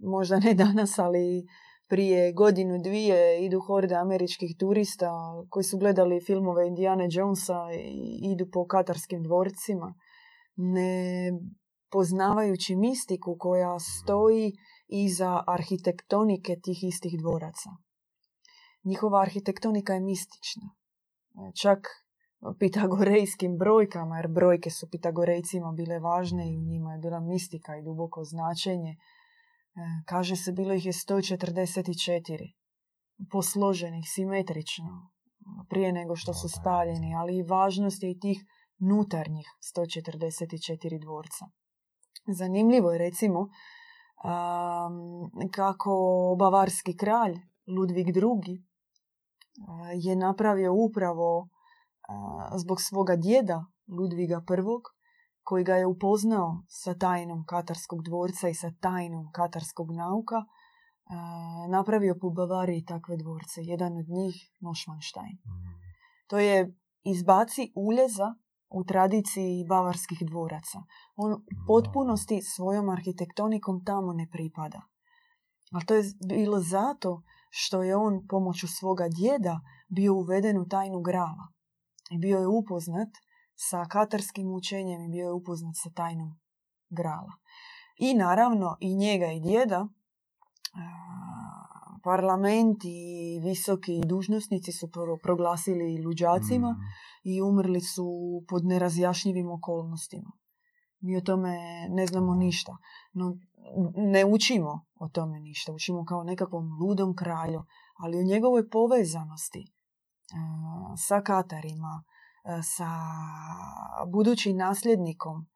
možda 0.00 0.38
ne 0.38 0.54
danas, 0.54 0.98
ali 0.98 1.46
prije 1.92 2.32
godinu, 2.32 2.78
dvije 2.78 3.44
idu 3.44 3.60
horde 3.60 3.94
američkih 3.94 4.56
turista 4.58 5.10
koji 5.50 5.64
su 5.64 5.78
gledali 5.78 6.20
filmove 6.20 6.66
Indiana 6.66 7.04
Jonesa 7.10 7.60
i 7.72 8.32
idu 8.32 8.46
po 8.52 8.66
katarskim 8.66 9.22
dvorcima, 9.22 9.94
ne 10.56 11.32
poznavajući 11.90 12.76
mistiku 12.76 13.36
koja 13.38 13.78
stoji 13.78 14.52
iza 14.88 15.42
arhitektonike 15.46 16.56
tih 16.64 16.84
istih 16.84 17.18
dvoraca. 17.20 17.70
Njihova 18.84 19.22
arhitektonika 19.22 19.94
je 19.94 20.00
mistična. 20.00 20.68
E, 21.34 21.52
Čak 21.62 21.78
pitagorejskim 22.58 23.58
brojkama, 23.58 24.16
jer 24.16 24.28
brojke 24.28 24.70
su 24.70 24.88
pitagorejcima 24.90 25.72
bile 25.72 25.98
važne 25.98 26.52
i 26.52 26.60
njima 26.60 26.92
je 26.92 26.98
bila 26.98 27.20
mistika 27.20 27.76
i 27.76 27.82
duboko 27.82 28.24
značenje. 28.24 28.96
E, 29.74 29.80
Kaže 30.06 30.36
se, 30.36 30.52
bilo 30.52 30.74
ih 30.74 30.86
je 30.86 30.92
144 30.92 32.54
posloženih, 33.30 34.04
simetrično, 34.14 35.10
prije 35.68 35.92
nego 35.92 36.16
što 36.16 36.34
su 36.34 36.48
spaljeni, 36.48 37.14
ali 37.14 37.36
i 37.36 37.42
važnost 37.42 38.02
je 38.02 38.10
i 38.10 38.20
tih 38.20 38.44
nutarnjih 38.78 39.46
144 39.76 41.00
dvorca. 41.00 41.46
Zanimljivo 42.26 42.92
je 42.92 42.98
recimo 42.98 43.40
um, 43.40 43.50
kako 45.50 45.92
bavarski 46.38 46.96
kralj 46.96 47.38
Ludvig 47.66 48.06
II 48.06 48.24
uh, 48.24 48.30
je 49.94 50.16
napravio 50.16 50.74
upravo 50.74 51.38
uh, 51.38 51.46
zbog 52.56 52.80
svoga 52.80 53.16
djeda 53.16 53.64
Ludviga 53.98 54.36
I 54.36 54.40
koji 55.42 55.64
ga 55.64 55.74
je 55.74 55.86
upoznao 55.86 56.62
sa 56.68 56.94
tajnom 56.94 57.44
katarskog 57.46 58.02
dvorca 58.02 58.48
i 58.48 58.54
sa 58.54 58.70
tajnom 58.80 59.32
katarskog 59.32 59.90
nauka, 59.90 60.36
uh, 60.36 61.70
napravio 61.70 62.16
po 62.20 62.30
Bavariji 62.30 62.84
takve 62.84 63.16
dvorce. 63.16 63.62
Jedan 63.62 63.96
od 63.96 64.08
njih 64.08 64.34
Neuschwanstein. 64.60 65.36
Mm. 65.44 65.72
To 66.26 66.38
je 66.38 66.74
izbaci 67.04 67.72
uljeza 67.76 68.34
u 68.70 68.84
tradiciji 68.84 69.64
bavarskih 69.68 70.18
dvoraca. 70.30 70.78
On 71.16 71.32
u 71.32 71.38
potpunosti 71.66 72.42
svojom 72.42 72.88
arhitektonikom 72.88 73.84
tamo 73.84 74.12
ne 74.12 74.28
pripada. 74.30 74.82
Ali 75.72 75.86
to 75.86 75.94
je 75.94 76.04
bilo 76.28 76.60
zato 76.60 77.22
što 77.50 77.82
je 77.82 77.96
on 77.96 78.26
pomoću 78.28 78.68
svoga 78.68 79.08
djeda 79.08 79.60
bio 79.88 80.14
uveden 80.14 80.58
u 80.58 80.68
tajnu 80.68 81.00
grala. 81.00 81.46
I 82.10 82.18
bio 82.18 82.38
je 82.38 82.46
upoznat 82.46 83.08
sa 83.68 83.84
katarskim 83.84 84.52
učenjem 84.54 85.02
i 85.02 85.08
bio 85.08 85.24
je 85.26 85.32
upoznat 85.32 85.74
sa 85.76 85.90
tajnom 85.90 86.40
grala. 86.90 87.32
I 87.98 88.14
naravno 88.14 88.76
i 88.80 88.94
njega 88.96 89.26
i 89.26 89.40
djeda 89.40 89.88
parlament 92.04 92.84
i 92.84 93.00
visoki 93.42 94.00
dužnosnici 94.04 94.72
su 94.72 94.90
pro- 94.90 95.18
proglasili 95.22 96.02
luđacima 96.04 96.70
Mm. 96.70 96.80
i 97.22 97.42
umrli 97.42 97.80
su 97.80 98.06
pod 98.48 98.64
nerazjašnjivim 98.64 99.50
okolnostima. 99.50 100.30
Mi 101.00 101.16
o 101.16 101.20
tome 101.20 101.56
ne 101.90 102.06
znamo 102.06 102.34
ništa. 102.34 102.76
No, 103.12 103.36
ne 103.96 104.24
učimo 104.24 104.84
o 104.94 105.08
tome 105.08 105.40
ništa. 105.40 105.72
Učimo 105.72 106.04
kao 106.04 106.24
nekakvom 106.24 106.78
ludom 106.80 107.16
kralju. 107.16 107.64
Ali 107.98 108.18
o 108.18 108.22
njegovoj 108.22 108.70
povezanosti 108.70 109.72
sa 110.96 111.20
Katarima, 111.20 112.04
sa 112.62 112.90
budućim 114.12 114.56
nasljednikom 114.56 115.46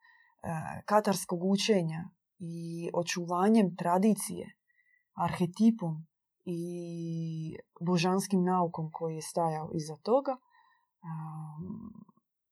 a, 0.43 0.81
katarskog 0.85 1.43
učenja 1.43 2.09
i 2.39 2.89
očuvanjem 2.93 3.75
tradicije, 3.75 4.55
arhetipom 5.13 6.07
i 6.45 7.57
božanskim 7.81 8.43
naukom 8.43 8.89
koji 8.91 9.15
je 9.15 9.21
stajao 9.21 9.69
iza 9.73 9.95
toga, 9.95 10.37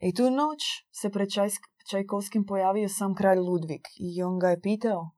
I 0.00 0.14
tu 0.14 0.22
noć 0.22 0.60
se 0.92 1.10
pred 1.10 1.28
Čajkovskim 1.90 2.46
pojavio 2.46 2.88
sam 2.88 3.14
kralj 3.14 3.38
Ludvig 3.38 3.80
i 4.00 4.22
on 4.22 4.38
ga 4.38 4.48
je 4.48 4.60
pitao 4.60 5.10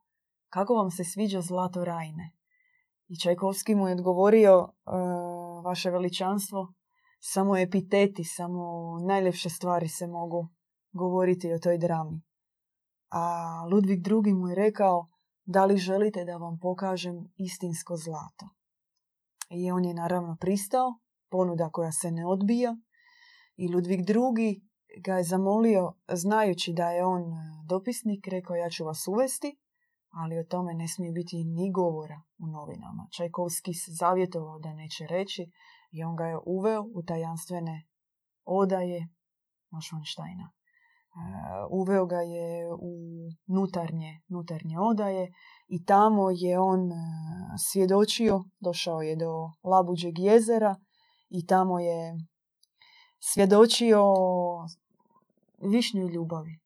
kako 0.48 0.74
vam 0.74 0.90
se 0.90 1.04
sviđa 1.04 1.40
Zlato 1.40 1.84
Rajne. 1.84 2.32
I 3.08 3.16
Čajkovski 3.16 3.74
mu 3.74 3.88
je 3.88 3.94
odgovorio 3.94 4.68
e, 4.68 4.90
vaše 5.60 5.90
veličanstvo, 5.90 6.72
samo 7.20 7.56
epiteti, 7.56 8.24
samo 8.24 8.62
najljepše 9.06 9.50
stvari 9.50 9.88
se 9.88 10.06
mogu 10.06 10.48
govoriti 10.92 11.52
o 11.52 11.58
toj 11.58 11.78
drami. 11.78 12.22
A 13.10 13.64
Ludvig 13.72 14.06
II. 14.06 14.34
mu 14.34 14.48
je 14.48 14.54
rekao, 14.54 15.06
da 15.44 15.64
li 15.64 15.76
želite 15.76 16.24
da 16.24 16.36
vam 16.36 16.58
pokažem 16.58 17.32
istinsko 17.36 17.96
zlato? 17.96 18.48
I 19.50 19.70
on 19.70 19.84
je 19.84 19.94
naravno 19.94 20.36
pristao, 20.40 20.98
ponuda 21.30 21.70
koja 21.72 21.92
se 21.92 22.10
ne 22.10 22.26
odbija. 22.26 22.76
I 23.56 23.68
Ludvig 23.74 24.00
II. 24.00 24.60
ga 25.04 25.14
je 25.14 25.24
zamolio, 25.24 25.92
znajući 26.12 26.72
da 26.72 26.90
je 26.90 27.04
on 27.04 27.22
dopisnik, 27.68 28.26
rekao 28.28 28.56
ja 28.56 28.70
ću 28.70 28.84
vas 28.84 29.08
uvesti, 29.08 29.58
ali 30.10 30.38
o 30.38 30.44
tome 30.44 30.74
ne 30.74 30.88
smije 30.88 31.12
biti 31.12 31.44
ni 31.44 31.72
govora 31.72 32.22
u 32.38 32.46
novinama. 32.46 33.08
Čajkovski 33.16 33.74
se 33.74 33.90
zavjetovao 33.92 34.58
da 34.58 34.74
neće 34.74 35.06
reći 35.06 35.50
i 35.90 36.04
on 36.04 36.16
ga 36.16 36.24
je 36.24 36.38
uveo 36.46 36.82
u 36.94 37.02
tajanstvene 37.02 37.86
odaje 38.44 39.08
Neuschwansteina. 39.70 40.46
E, 40.50 40.54
uveo 41.70 42.06
ga 42.06 42.20
je 42.20 42.72
u 42.72 42.92
nutarnje, 43.46 44.20
nutarnje 44.28 44.78
odaje 44.78 45.32
i 45.68 45.84
tamo 45.84 46.30
je 46.30 46.58
on 46.58 46.92
e, 46.92 46.96
svjedočio, 47.70 48.44
došao 48.60 49.02
je 49.02 49.16
do 49.16 49.32
Labuđeg 49.62 50.18
jezera 50.18 50.76
i 51.28 51.46
tamo 51.46 51.78
je 51.78 52.14
svjedočio 53.18 54.02
višnjoj 55.72 56.08
ljubavi. 56.08 56.58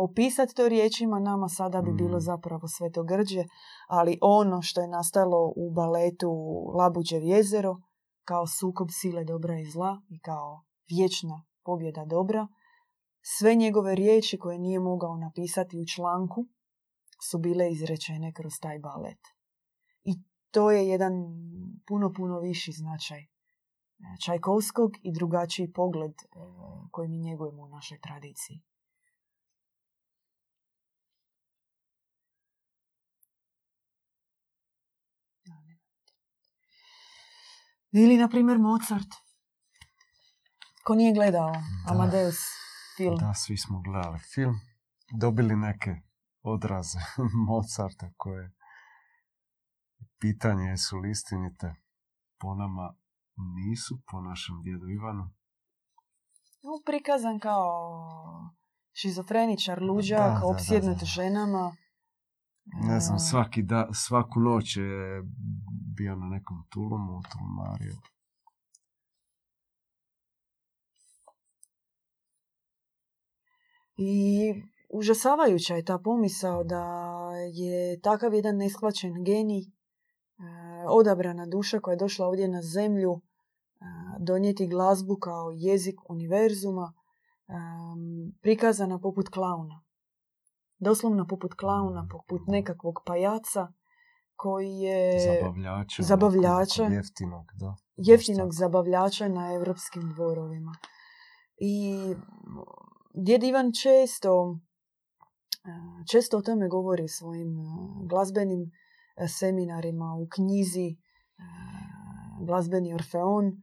Opisati 0.00 0.54
to 0.54 0.68
riječima 0.68 1.18
nama 1.18 1.48
sada 1.48 1.82
bi 1.82 1.92
bilo 1.92 2.16
mm. 2.16 2.20
zapravo 2.20 2.68
sve 2.68 2.92
to 2.92 3.02
grđe, 3.04 3.44
ali 3.88 4.18
ono 4.22 4.62
što 4.62 4.80
je 4.80 4.88
nastalo 4.88 5.52
u 5.56 5.70
baletu 5.70 6.30
Labuđev 6.78 7.22
jezero 7.22 7.76
kao 8.24 8.46
sukob 8.46 8.88
sile 8.90 9.24
dobra 9.24 9.58
i 9.60 9.64
zla 9.64 10.02
i 10.08 10.20
kao 10.20 10.64
vječna 10.90 11.44
pobjeda 11.64 12.04
dobra, 12.04 12.48
sve 13.20 13.54
njegove 13.54 13.94
riječi 13.94 14.38
koje 14.38 14.58
nije 14.58 14.80
mogao 14.80 15.16
napisati 15.16 15.80
u 15.80 15.86
članku 15.86 16.46
su 17.30 17.38
bile 17.38 17.72
izrečene 17.72 18.32
kroz 18.32 18.52
taj 18.60 18.78
balet. 18.78 19.20
I 20.04 20.12
to 20.50 20.70
je 20.70 20.88
jedan 20.88 21.12
puno, 21.88 22.12
puno 22.16 22.38
viši 22.40 22.72
značaj 22.72 23.20
e, 23.20 23.26
Čajkovskog 24.24 24.90
i 25.02 25.12
drugačiji 25.12 25.72
pogled 25.72 26.12
e, 26.12 26.24
koji 26.90 27.08
mi 27.08 27.18
njegujemo 27.18 27.62
u 27.62 27.68
našoj 27.68 27.98
tradiciji. 28.00 28.62
Ili, 37.92 38.16
na 38.16 38.28
primjer, 38.28 38.58
Mozart. 38.58 39.08
Ko 40.84 40.94
nije 40.94 41.14
gledao 41.14 41.52
Amadeus 41.86 42.36
film? 42.96 43.16
Da, 43.16 43.34
svi 43.34 43.56
smo 43.56 43.80
gledali 43.80 44.18
film. 44.18 44.60
Dobili 45.20 45.56
neke 45.56 45.90
odraze 46.42 46.98
Mozarta 47.48 48.10
koje 48.16 48.52
pitanje 50.20 50.76
su 50.76 50.98
li 50.98 51.10
istinite 51.10 51.74
po 52.38 52.54
nama 52.54 52.94
nisu, 53.36 53.98
po 54.10 54.20
našem 54.20 54.62
djedu 54.62 54.88
Ivanu. 54.88 55.30
No, 56.62 56.70
prikazan 56.86 57.38
kao 57.38 57.70
šizofreničar, 58.92 59.82
luđak, 59.82 60.44
opsjednut 60.44 61.04
ženama. 61.04 61.76
Ne 62.74 63.00
znam, 63.00 63.18
svaki 63.18 63.62
da, 63.62 63.88
svaku 63.92 64.40
noć 64.40 64.76
je 64.76 65.22
bio 65.96 66.16
na 66.16 66.26
nekom 66.26 66.64
tulumu, 66.68 67.22
tulumario. 67.32 67.96
I 73.96 74.52
užasavajuća 74.88 75.74
je 75.74 75.84
ta 75.84 75.98
pomisao 75.98 76.64
da 76.64 76.84
je 77.52 78.00
takav 78.00 78.34
jedan 78.34 78.56
neshvaćen 78.56 79.24
genij, 79.24 79.60
e, 79.60 79.64
odabrana 80.88 81.46
duša 81.46 81.80
koja 81.80 81.92
je 81.92 81.98
došla 81.98 82.26
ovdje 82.26 82.48
na 82.48 82.62
zemlju, 82.62 83.20
e, 83.20 83.84
donijeti 84.18 84.66
glazbu 84.66 85.16
kao 85.16 85.50
jezik 85.54 86.10
univerzuma, 86.10 86.92
e, 87.48 87.52
prikazana 88.40 88.98
poput 88.98 89.28
klauna. 89.28 89.87
Doslovno 90.78 91.26
poput 91.26 91.54
klauna, 91.54 92.08
poput 92.10 92.42
nekakvog 92.46 92.94
pajaca 93.06 93.72
koji 94.36 94.70
je 94.70 95.20
zabavljača, 95.40 96.02
zabavljača 96.02 96.84
jeftinog, 96.84 97.44
da. 97.54 97.76
jeftinog 97.96 98.52
zabavljača 98.52 99.28
na 99.28 99.54
evropskim 99.54 100.10
dvorovima. 100.14 100.72
I 101.56 101.98
djed 103.14 103.42
Ivan 103.42 103.72
često, 103.82 104.58
često 106.10 106.38
o 106.38 106.42
tome 106.42 106.68
govori 106.68 107.08
svojim 107.08 107.56
glazbenim 108.08 108.70
seminarima 109.38 110.14
u 110.14 110.28
knjizi 110.34 110.96
Glazbeni 112.46 112.94
Orfeon, 112.94 113.62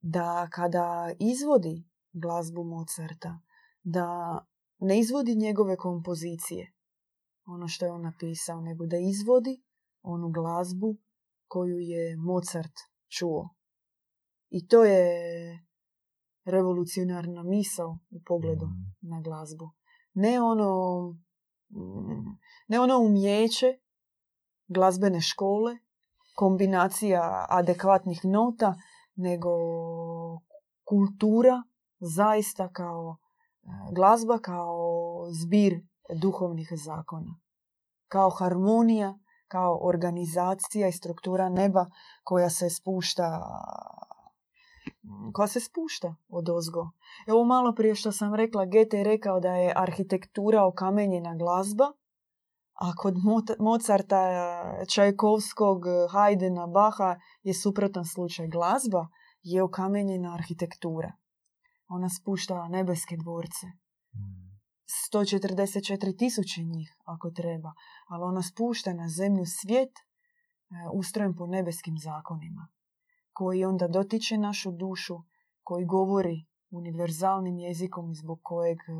da 0.00 0.48
kada 0.52 1.10
izvodi 1.18 1.88
glazbu 2.12 2.64
Mozarta, 2.64 3.40
da 3.82 4.38
ne 4.80 4.98
izvodi 4.98 5.34
njegove 5.36 5.76
kompozicije, 5.76 6.72
ono 7.46 7.68
što 7.68 7.84
je 7.84 7.92
on 7.92 8.02
napisao, 8.02 8.60
nego 8.60 8.86
da 8.86 8.96
izvodi 8.96 9.62
onu 10.02 10.30
glazbu 10.30 10.96
koju 11.48 11.78
je 11.78 12.16
Mozart 12.16 12.72
čuo. 13.08 13.54
I 14.48 14.66
to 14.66 14.84
je 14.84 15.10
revolucionarna 16.44 17.42
misao 17.42 17.98
u 18.10 18.20
pogledu 18.26 18.66
mm. 18.66 18.96
na 19.00 19.20
glazbu. 19.20 19.70
Ne 20.14 20.42
ono, 20.42 20.72
ne 22.68 22.80
ono 22.80 22.98
umjeće 22.98 23.78
glazbene 24.68 25.20
škole, 25.20 25.76
kombinacija 26.36 27.46
adekvatnih 27.48 28.20
nota, 28.24 28.74
nego 29.14 29.50
kultura 30.84 31.62
zaista 31.98 32.72
kao 32.72 33.16
glazba 33.92 34.38
kao 34.38 35.26
zbir 35.42 35.80
duhovnih 36.14 36.68
zakona. 36.84 37.38
Kao 38.08 38.30
harmonija, 38.30 39.18
kao 39.48 39.78
organizacija 39.82 40.88
i 40.88 40.92
struktura 40.92 41.48
neba 41.48 41.86
koja 42.24 42.50
se 42.50 42.70
spušta 42.70 43.40
koja 45.32 45.48
se 45.48 45.60
spušta 45.60 46.14
od 46.28 46.48
ozgo. 46.48 46.90
Evo 47.26 47.44
malo 47.44 47.74
prije 47.74 47.94
što 47.94 48.12
sam 48.12 48.34
rekla, 48.34 48.64
Gete 48.64 48.98
je 48.98 49.04
rekao 49.04 49.40
da 49.40 49.54
je 49.54 49.72
arhitektura 49.76 50.66
okamenjena 50.66 51.34
glazba, 51.34 51.84
a 52.74 52.92
kod 52.96 53.14
Mozarta, 53.58 54.18
Čajkovskog, 54.88 55.84
Hajdena, 56.10 56.66
Baha 56.66 57.16
je 57.42 57.54
suprotan 57.54 58.04
slučaj. 58.04 58.48
Glazba 58.48 59.06
je 59.42 59.62
okamenjena 59.62 60.34
arhitektura. 60.34 61.12
Ona 61.90 62.08
spušta 62.08 62.68
nebeske 62.68 63.16
dvorce. 63.16 63.66
144 65.12 66.18
tisuće 66.18 66.62
njih, 66.62 66.96
ako 67.04 67.30
treba. 67.30 67.72
Ali 68.08 68.22
ona 68.24 68.42
spušta 68.42 68.92
na 68.92 69.08
zemlju 69.08 69.44
svijet 69.46 69.90
e, 69.98 70.02
ustrojen 70.94 71.36
po 71.36 71.46
nebeskim 71.46 71.94
zakonima. 71.98 72.68
Koji 73.32 73.64
onda 73.64 73.88
dotiče 73.88 74.38
našu 74.38 74.72
dušu, 74.72 75.16
koji 75.62 75.86
govori 75.86 76.46
univerzalnim 76.70 77.58
jezikom 77.58 78.14
zbog 78.14 78.38
kojeg 78.42 78.78
e, 78.78 78.92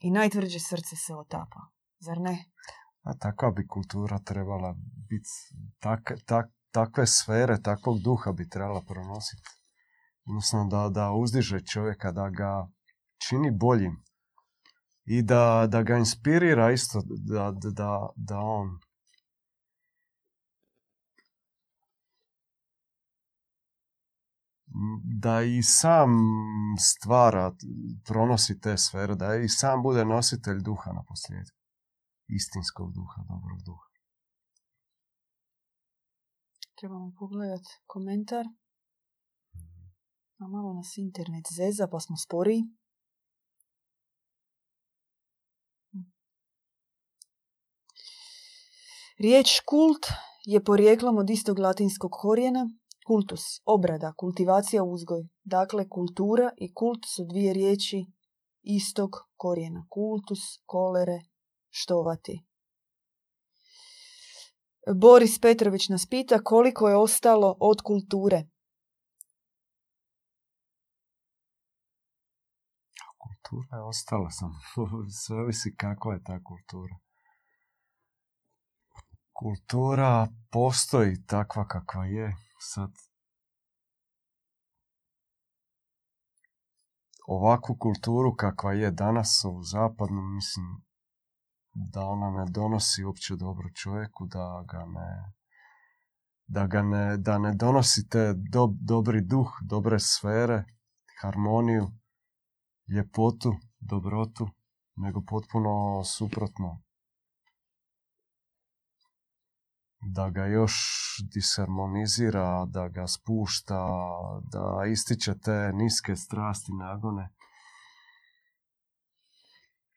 i 0.00 0.10
najtvrđe 0.10 0.58
srce 0.60 0.96
se 0.96 1.14
otapa. 1.14 1.60
Zar 1.98 2.20
ne? 2.20 2.44
A 3.02 3.14
takva 3.18 3.50
bi 3.50 3.66
kultura 3.66 4.18
trebala 4.18 4.74
biti, 5.08 5.30
tak, 5.78 6.12
tak, 6.26 6.46
takve 6.70 7.06
sfere, 7.06 7.62
takvog 7.62 7.98
duha 7.98 8.32
bi 8.32 8.48
trebala 8.48 8.82
pronositi. 8.88 9.63
Odnosno 10.24 10.66
da, 10.70 10.88
da 10.88 11.12
uzdiže 11.12 11.60
čovjeka, 11.60 12.12
da 12.12 12.28
ga 12.30 12.68
čini 13.28 13.50
boljim 13.50 14.02
i 15.04 15.22
da, 15.22 15.66
da 15.70 15.82
ga 15.82 15.96
inspirira 15.96 16.72
isto, 16.72 17.02
da, 17.06 17.52
da, 17.52 18.08
da 18.16 18.38
on 18.38 18.78
da 25.04 25.42
i 25.42 25.62
sam 25.62 26.10
stvara, 26.80 27.52
pronosi 28.04 28.60
te 28.60 28.76
sfere, 28.76 29.14
da 29.14 29.36
i 29.36 29.48
sam 29.48 29.82
bude 29.82 30.04
nositelj 30.04 30.58
duha 30.62 30.92
na 30.92 31.02
posljedku. 31.08 31.58
Istinskog 32.28 32.92
duha, 32.92 33.22
dobrog 33.28 33.62
duha. 33.66 33.88
Trebamo 36.78 37.12
pogledati 37.18 37.70
komentar. 37.86 38.44
A 40.38 40.48
malo 40.48 40.72
nas 40.72 40.96
internet 40.98 41.44
zeza, 41.56 41.88
pa 41.90 42.00
smo 42.00 42.16
sporiji. 42.16 42.62
Riječ 49.18 49.60
kult 49.66 50.06
je 50.44 50.64
porijeklom 50.64 51.18
od 51.18 51.30
istog 51.30 51.58
latinskog 51.58 52.10
korijena, 52.12 52.68
kultus, 53.06 53.40
obrada, 53.64 54.12
kultivacija, 54.16 54.84
uzgoj. 54.84 55.28
Dakle, 55.44 55.88
kultura 55.88 56.50
i 56.56 56.74
kult 56.74 57.04
su 57.14 57.24
dvije 57.24 57.52
riječi 57.52 58.06
istog 58.62 59.10
korijena. 59.36 59.86
Kultus, 59.90 60.40
kolere, 60.66 61.20
štovati. 61.70 62.44
Boris 64.94 65.40
Petrović 65.40 65.88
nas 65.88 66.06
pita 66.06 66.38
koliko 66.44 66.88
je 66.88 66.96
ostalo 66.96 67.56
od 67.60 67.82
kulture. 67.82 68.44
Kultura 73.54 73.78
je 73.78 73.82
ostala 73.82 74.30
sam. 74.30 74.52
Sve 75.22 75.36
ovisi 75.36 75.74
kakva 75.76 76.14
je 76.14 76.22
ta 76.24 76.38
kultura. 76.44 76.96
Kultura 79.32 80.28
postoji 80.50 81.26
takva 81.26 81.66
kakva 81.66 82.04
je. 82.04 82.36
Sad 82.60 82.90
ovakvu 87.26 87.76
kulturu 87.78 88.34
kakva 88.36 88.72
je 88.72 88.90
danas 88.90 89.44
u 89.44 89.62
zapadnom, 89.62 90.34
mislim 90.34 90.66
da 91.74 92.00
ona 92.00 92.30
ne 92.30 92.44
donosi 92.50 93.04
uopće 93.04 93.36
dobro 93.36 93.70
čovjeku, 93.82 94.26
da 94.26 94.64
ga 94.70 94.78
ne 94.78 95.32
da 96.46 96.66
ga 96.66 96.82
ne, 96.82 97.16
da 97.16 97.38
ne 97.38 97.54
donosi 97.54 98.08
te 98.08 98.34
dobri 98.80 99.20
duh, 99.20 99.48
dobre 99.62 99.98
sfere, 99.98 100.64
harmoniju, 101.20 101.90
ljepotu, 102.88 103.56
dobrotu, 103.80 104.48
nego 104.96 105.22
potpuno 105.28 106.04
suprotno. 106.04 106.82
Da 110.00 110.30
ga 110.30 110.46
još 110.46 110.74
disharmonizira, 111.34 112.64
da 112.64 112.88
ga 112.88 113.06
spušta, 113.06 113.86
da 114.52 114.84
ističe 114.92 115.38
te 115.38 115.70
niske 115.74 116.16
strasti, 116.16 116.72
nagone. 116.72 117.28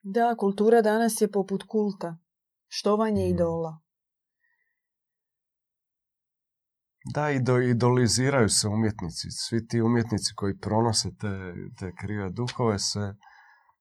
Da, 0.02 0.36
kultura 0.38 0.82
danas 0.82 1.22
je 1.22 1.32
poput 1.32 1.64
kulta. 1.64 2.18
Štovanje 2.68 3.26
Mm. 3.26 3.30
idola. 3.30 3.80
Da, 7.14 7.32
i 7.32 7.40
do, 7.40 7.62
idoliziraju 7.62 8.50
se 8.50 8.68
umjetnici. 8.68 9.28
Svi 9.32 9.68
ti 9.68 9.82
umjetnici 9.82 10.34
koji 10.36 10.60
pronose 10.60 11.10
te, 11.16 11.54
te 11.80 11.96
krive 11.96 12.30
duhove 12.30 12.80
se, 12.80 13.16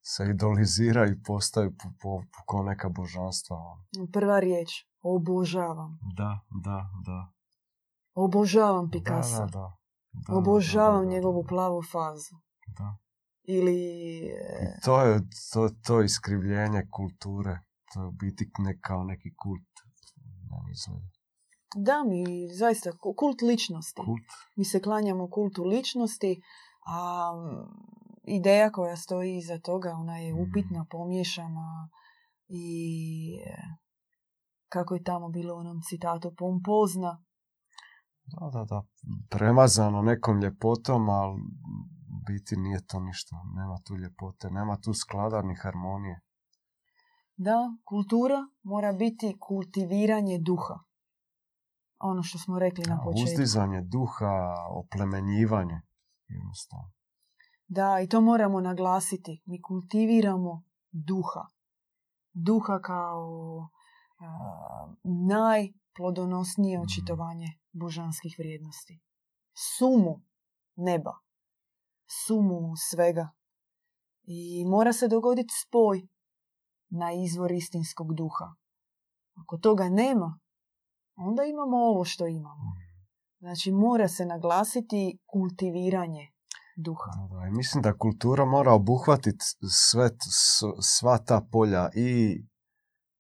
se 0.03 0.25
idoliziraju 0.31 1.13
i 1.13 1.23
postaju 1.23 1.71
po, 1.71 1.89
po, 2.01 2.21
po 2.21 2.43
ko 2.47 2.63
neka 2.63 2.89
božanstva. 2.89 3.57
Prva 4.13 4.39
riječ. 4.41 4.69
Obožavam. 5.01 5.99
Da, 6.17 6.41
da, 6.65 6.91
da. 7.07 7.33
Obožavam 8.15 8.91
Picasso. 8.91 9.39
da, 9.39 9.47
da. 9.47 9.77
Da, 10.13 10.33
da, 10.33 10.39
Obožavam 10.39 11.05
da, 11.05 11.09
da, 11.09 11.15
njegovu 11.15 11.45
plavu 11.49 11.83
fazu. 11.83 12.37
Da. 12.79 12.97
Ili... 13.43 13.77
I 14.63 14.81
to 14.85 15.03
je 15.03 15.21
to, 15.53 15.69
to 15.87 16.03
iskrivljenje 16.03 16.83
kulture. 16.91 17.59
To 17.93 18.03
je 18.03 18.07
u 18.07 18.13
biti 18.13 18.51
ne 18.59 18.81
kao 18.81 19.05
neki 19.05 19.35
kult. 19.37 19.73
Ne 20.51 20.73
izgleda. 20.73 21.16
Da, 21.77 22.05
mi 22.05 22.25
zaista 22.51 22.93
ku- 22.93 23.15
kult 23.15 23.43
ličnosti. 23.43 24.03
Kult. 24.03 24.31
Mi 24.57 24.65
se 24.65 24.83
klanjamo 24.83 25.31
kultu 25.31 25.65
ličnosti, 25.65 26.41
a 26.87 26.99
mm, 27.33 27.67
ideja 28.25 28.71
koja 28.71 28.97
stoji 28.97 29.37
iza 29.37 29.59
toga, 29.59 29.91
ona 29.91 30.19
je 30.19 30.33
Mhm. 30.33 30.43
upitna, 30.43 30.87
pomiješana 30.91 31.89
i 32.49 32.67
e, 33.47 33.57
kako 34.69 34.95
je 34.95 35.03
tamo 35.05 35.29
bilo 35.29 35.55
u 35.55 35.59
onom 35.59 35.81
citatu, 35.83 36.35
pompozna. 36.37 37.23
Da, 38.25 38.51
da, 38.51 38.65
da. 38.65 38.83
Premazano 39.31 40.03
nekom 40.03 40.41
ljepotom, 40.41 41.09
ali 41.09 41.41
biti 42.27 42.57
nije 42.57 42.87
to 42.87 43.01
ništa. 43.01 43.37
Nema 43.55 43.77
tu 43.85 43.97
ljepote, 43.97 44.51
nema 44.51 44.77
tu 44.77 44.95
sklada 44.95 45.43
ni 45.43 45.55
harmonije. 45.55 46.21
Da, 47.37 47.57
kultura 47.85 48.37
mora 48.63 48.93
biti 48.93 49.37
kultiviranje 49.41 50.39
duha. 50.39 50.79
Ono 51.99 52.23
što 52.23 52.39
smo 52.39 52.59
rekli 52.59 52.85
na 52.85 53.01
početku. 53.05 53.33
Uzdizanje 53.33 53.81
duha, 53.83 54.55
oplemenjivanje. 54.71 55.81
Jednostavno. 56.29 56.93
Da, 57.69 58.01
i 58.01 58.09
to 58.09 58.21
moramo 58.21 58.61
naglasiti. 58.61 59.43
Mi 59.45 59.63
kultiviramo 59.63 60.63
duha. 60.93 61.47
Duha 62.33 62.81
kao 62.81 63.69
a, 64.19 64.95
najplodonosnije 65.05 66.79
Mhm. 66.79 66.85
očitovanje 66.85 67.47
božanskih 67.73 68.37
vrijednosti. 68.39 69.01
Sumu 69.79 70.23
neba. 70.77 71.19
Sumu 72.27 72.73
svega. 72.91 73.29
I 74.23 74.65
mora 74.65 74.93
se 74.93 75.09
dogoditi 75.09 75.55
spoj 75.67 76.09
na 76.89 77.13
izvor 77.15 77.53
istinskog 77.53 78.15
duha. 78.15 78.55
Ako 79.35 79.59
toga 79.59 79.89
nema, 79.89 80.39
onda 81.17 81.45
imamo 81.45 81.77
ovo 81.77 82.05
što 82.05 82.27
imamo. 82.27 82.73
Znači 83.39 83.73
mora 83.73 84.09
se 84.09 84.27
naglasiti 84.27 85.19
kultiviranje 85.27 86.37
duha. 86.77 87.11
Da, 87.31 87.51
mislim 87.51 87.83
da 87.83 87.99
kultura 87.99 88.45
mora 88.45 88.73
obuhvatiti 88.73 89.45
sve, 89.71 90.11
sva 90.81 91.19
ta 91.19 91.47
polja 91.53 91.89
i, 91.95 92.43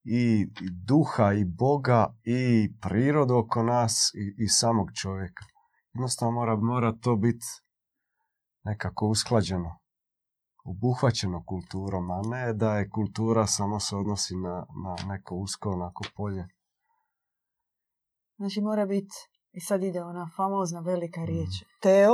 i 0.05 0.47
duha 0.86 1.32
i 1.32 1.44
Boga 1.44 2.14
i 2.24 2.72
prirodu 2.80 3.34
oko 3.34 3.62
nas 3.62 4.11
i, 4.14 4.44
i 4.44 4.49
samog 4.49 4.88
čovjeka. 4.92 5.44
Jednostavno 5.94 6.34
mora, 6.34 6.57
mora 6.57 6.92
to 6.92 7.16
biti 7.16 7.47
nekako 8.64 9.07
usklađeno, 9.07 9.78
obuhvaćeno 10.64 11.44
kulturom, 11.44 12.11
a 12.11 12.22
ne 12.22 12.53
da 12.53 12.78
je 12.78 12.90
kultura 12.90 13.47
samo 13.47 13.80
se 13.80 13.97
odnosi 13.97 14.36
na, 14.36 14.66
na 14.84 14.97
neko 15.09 15.34
usko 15.34 15.70
onako 15.70 16.05
polje. 16.16 16.49
Znači 18.37 18.61
mora 18.61 18.87
biti, 18.87 19.14
i 19.53 19.61
sad 19.61 19.82
ide 19.82 20.03
ona 20.03 20.30
famozna 20.37 20.80
velika 20.80 21.20
Mhm. 21.20 21.26
riječ, 21.26 21.51
teo, 21.80 22.12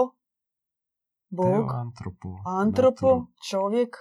bog, 1.31 1.47
Teo, 1.47 1.69
antropo, 1.75 2.29
antropo, 2.47 3.07
naturo. 3.07 3.27
čovjek, 3.51 3.97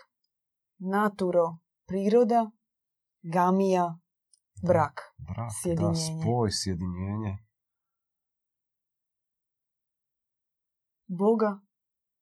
naturo, 0.80 1.58
priroda, 1.86 2.52
gamija, 3.24 4.00
brak. 4.64 5.00
Brak, 5.20 5.38
da, 5.38 5.50
sjedinjenje. 5.54 5.96
spoj, 6.22 6.50
sjedinjenje. 6.52 7.38
Boga, 11.08 11.60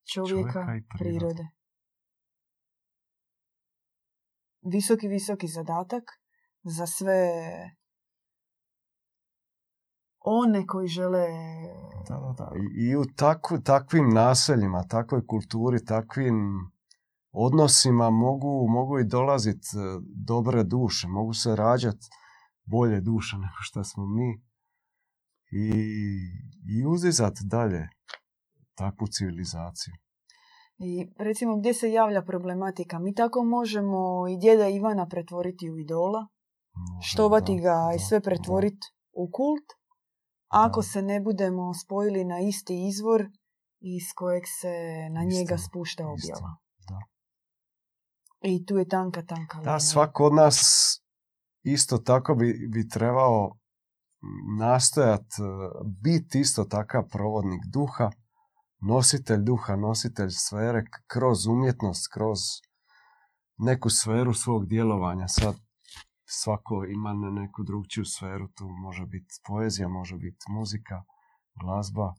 čovjeka, 0.04 0.52
Čovjeka 0.52 0.74
i 0.74 0.82
prirode. 0.88 1.18
prirode. 1.18 1.48
Visoki, 4.62 5.08
visoki 5.08 5.46
zadatak 5.48 6.02
za 6.62 6.86
sve 6.86 7.30
one 10.24 10.66
koji 10.66 10.88
žele... 10.88 11.26
Da, 12.08 12.14
da, 12.14 12.34
da. 12.38 12.50
I, 12.56 12.90
i 12.90 12.96
u 12.96 13.04
takvu, 13.16 13.60
takvim 13.60 14.10
naseljima, 14.14 14.82
takvoj 14.88 15.26
kulturi, 15.26 15.84
takvim 15.84 16.36
odnosima 17.32 18.10
mogu, 18.10 18.66
mogu 18.68 18.98
i 18.98 19.04
dolaziti 19.04 19.68
dobre 20.26 20.64
duše, 20.64 21.08
mogu 21.08 21.32
se 21.32 21.56
rađati 21.56 22.06
bolje 22.64 23.00
duše 23.00 23.36
nego 23.44 23.58
što 23.60 23.84
smo 23.84 24.06
mi 24.06 24.42
i, 25.52 25.70
i 26.78 26.86
uzizati 26.86 27.40
dalje 27.44 27.88
takvu 28.74 29.06
civilizaciju. 29.06 29.94
I 30.78 31.12
recimo 31.18 31.56
gdje 31.56 31.74
se 31.74 31.92
javlja 31.92 32.22
problematika? 32.22 32.98
Mi 32.98 33.14
tako 33.14 33.44
možemo 33.44 34.28
i 34.28 34.38
djeda 34.38 34.68
Ivana 34.68 35.06
pretvoriti 35.06 35.70
u 35.70 35.78
idola, 35.78 36.26
Može, 36.72 37.08
štovati 37.08 37.56
da, 37.56 37.62
ga 37.62 37.74
da, 37.88 37.92
i 37.96 37.98
sve 37.98 38.20
pretvoriti 38.20 38.86
u 39.12 39.30
kult, 39.32 39.68
ako 40.50 40.82
se 40.82 41.02
ne 41.02 41.20
budemo 41.20 41.74
spojili 41.74 42.24
na 42.24 42.40
isti 42.40 42.88
izvor 42.88 43.24
iz 43.80 44.02
kojeg 44.16 44.42
se 44.60 44.74
na 45.10 45.22
njega 45.24 45.58
spušta 45.58 46.04
objava. 46.08 46.56
Da. 46.88 46.98
I 48.42 48.66
tu 48.66 48.76
je 48.76 48.88
tanka, 48.88 49.22
tanka. 49.22 49.60
Da, 49.60 49.80
svako 49.80 50.24
od 50.24 50.34
nas 50.34 50.60
isto 51.62 51.98
tako 51.98 52.34
bi, 52.34 52.68
bi 52.72 52.88
trebao 52.88 53.56
nastojat 54.58 55.20
e, 55.20 55.42
biti 56.02 56.40
isto 56.40 56.64
takav 56.64 57.08
provodnik 57.08 57.60
duha, 57.72 58.10
nositelj 58.80 59.42
duha, 59.42 59.76
nositelj 59.76 60.30
sfere 60.30 60.84
kroz 61.06 61.46
umjetnost, 61.46 62.12
kroz 62.12 62.38
neku 63.58 63.90
sferu 63.90 64.34
svog 64.34 64.66
djelovanja. 64.66 65.28
Sad 65.28 65.54
svako 66.30 66.84
ima 66.84 67.12
ne- 67.12 67.30
neku 67.30 67.62
drugčiju 67.62 68.04
sferu, 68.04 68.48
tu 68.48 68.68
može 68.68 69.06
biti 69.06 69.34
poezija, 69.46 69.88
može 69.88 70.16
biti 70.16 70.44
muzika, 70.48 71.02
glazba, 71.60 72.14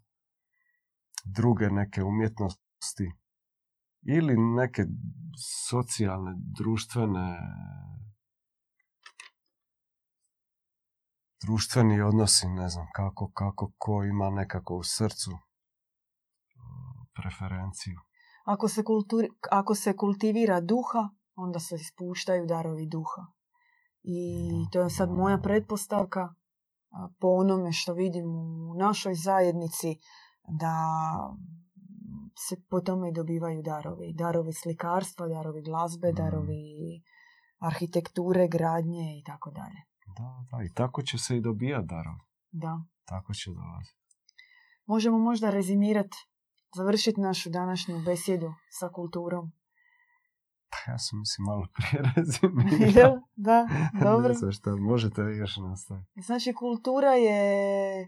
druge 1.26 1.70
neke 1.70 2.03
umjetnosti 2.03 3.12
ili 4.01 4.38
neke 4.38 4.86
socijalne, 5.70 6.34
društvene 6.57 7.38
društveni 11.45 12.01
odnosi, 12.01 12.47
ne 12.47 12.70
znam 12.70 12.88
kako, 12.95 13.32
kako 13.34 13.72
ko 13.78 14.03
ima 14.03 14.30
nekako 14.30 14.76
u 14.76 14.84
srcu 14.84 15.32
preferenciju. 17.14 17.99
Ako 18.45 18.68
se, 18.68 18.84
kulturi, 18.84 19.30
ako 19.51 19.76
se 19.76 19.97
kultivira 19.97 20.62
duha, 20.62 21.09
onda 21.36 21.59
se 21.59 21.76
ispuštaju 21.76 22.45
darovi 22.45 22.88
duha. 22.88 23.22
I 24.04 24.49
to 24.72 24.82
je 24.82 24.89
sad 24.89 25.10
moja 25.12 25.38
pretpostavka 25.38 26.34
po 27.20 27.28
onome 27.28 27.72
što 27.72 27.93
vidim 27.93 28.26
u 28.72 28.74
našoj 28.74 29.14
zajednici, 29.16 29.95
da 30.47 30.76
se 32.47 32.56
po 32.70 32.82
tome 32.82 33.10
i 33.10 33.14
dobivaju 33.14 33.62
darovi. 33.62 34.14
Darovi 34.14 34.54
slikarstva, 34.54 35.28
darovi 35.28 35.62
glazbe, 35.62 36.12
Mm. 36.12 36.16
darovi 36.16 36.64
arhitekture, 37.60 38.47
gradnje 38.47 39.20
i 39.20 39.24
tako 39.24 39.52
dalje. 39.52 39.82
Da, 40.18 40.45
da, 40.52 40.64
i 40.64 40.74
tako 40.74 41.02
će 41.02 41.18
se 41.18 41.38
i 41.38 41.41
dobijati 41.41 41.88
darovi. 41.88 42.20
Da. 42.52 42.84
Tako 43.06 43.34
će 43.34 43.52
dolaziti. 43.52 43.97
Možemo 44.86 45.20
možda 45.20 45.49
rezimirati, 45.49 46.18
završiti 46.76 47.22
našu 47.22 47.49
današnju 47.49 48.02
besjedu 48.06 48.54
sa 48.80 48.89
kulturom. 48.89 49.52
Pa 50.72 50.91
ja 50.91 50.97
sam 50.97 51.19
mislim 51.19 51.45
malo 51.45 51.67
prije 51.76 52.13
rezimirao. 52.15 53.19
da, 53.36 53.67
da, 53.93 54.03
dobro. 54.03 54.28
ne 54.28 54.34
znam 54.34 54.51
šta, 54.51 54.76
možete 54.76 55.22
još 55.22 55.57
nastaviti. 55.57 56.22
Znači, 56.22 56.53
kultura 56.53 57.11
je... 57.11 57.41
e, 58.01 58.07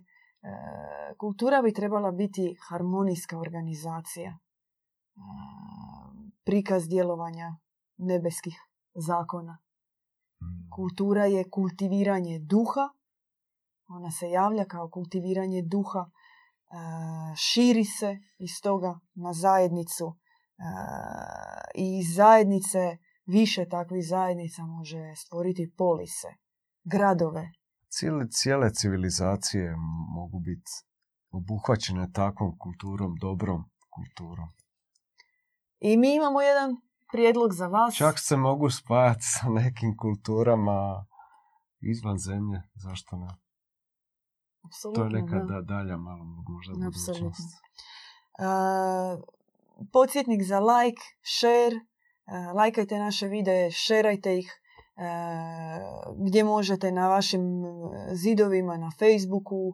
kultura 1.18 1.62
bi 1.62 1.74
trebala 1.74 2.12
biti 2.12 2.56
harmonijska 2.70 3.40
organizacija. 3.40 4.30
E, 4.32 4.40
prikaz 6.46 6.88
djelovanja 6.88 7.56
nebeskih 7.98 8.56
zakona. 8.96 9.58
Mm. 10.42 10.70
Kultura 10.76 11.26
je 11.26 11.50
kultiviranje 11.50 12.40
duha. 12.40 12.90
Ona 13.88 14.12
se 14.12 14.30
javlja 14.30 14.66
kao 14.66 14.90
kultiviranje 14.90 15.62
duha. 15.62 16.06
e, 16.10 16.14
širi 17.36 17.86
se 17.86 18.18
iz 18.38 18.62
toga 18.64 19.00
na 19.14 19.34
zajednicu. 19.34 20.23
I 21.76 22.04
zajednice, 22.16 22.98
više 23.26 23.70
takvih 23.70 24.08
zajednica 24.08 24.62
može 24.64 25.16
stvoriti 25.16 25.74
polise, 25.78 26.28
gradove, 26.84 27.52
Cijele, 27.96 28.26
cijele 28.30 28.70
civilizacije 28.74 29.76
mogu 30.10 30.40
biti 30.40 30.72
obuhvaćene 31.32 32.12
takvom 32.14 32.58
kulturom, 32.58 33.16
dobrom 33.22 33.64
kulturom. 33.90 34.50
I 35.80 35.98
mi 35.98 36.16
imamo 36.16 36.42
jedan 36.42 36.76
prijedlog 37.12 37.54
za 37.54 37.68
vas. 37.68 37.96
Čak 37.96 38.20
se 38.20 38.38
mogu 38.38 38.70
spajati 38.70 39.24
sa 39.24 39.50
nekim 39.50 39.98
kulturama 39.98 41.06
izvan 41.80 42.18
zemlje, 42.18 42.62
zašto 42.74 43.18
ne? 43.18 43.28
To 43.28 44.68
Apsolutno, 44.68 45.04
je 45.04 45.24
neka 45.24 45.40
da. 45.40 45.46
da, 45.46 45.62
dalja 45.62 45.98
malo 45.98 46.24
možda 46.24 46.74
budućnost. 46.74 47.50
Uh, 48.40 49.24
podsjetnik 49.92 50.44
za 50.44 50.60
like, 50.60 51.02
share, 51.40 51.76
uh, 51.76 52.56
lajkajte 52.56 53.00
naše 53.00 53.28
videe, 53.28 53.72
šerajte 53.72 54.38
ih 54.38 54.52
uh, 54.52 56.16
gdje 56.18 56.44
možete 56.44 56.92
na 56.92 57.08
vašim 57.08 57.42
zidovima, 58.12 58.78
na 58.78 58.92
Facebooku. 59.00 59.74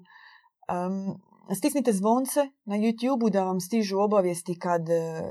Stisnite 1.57 1.93
zvonce 1.93 2.39
na 2.65 2.75
YouTubeu 2.75 3.29
da 3.29 3.43
vam 3.43 3.59
stižu 3.59 3.99
obavijesti 3.99 4.59
kad 4.59 4.81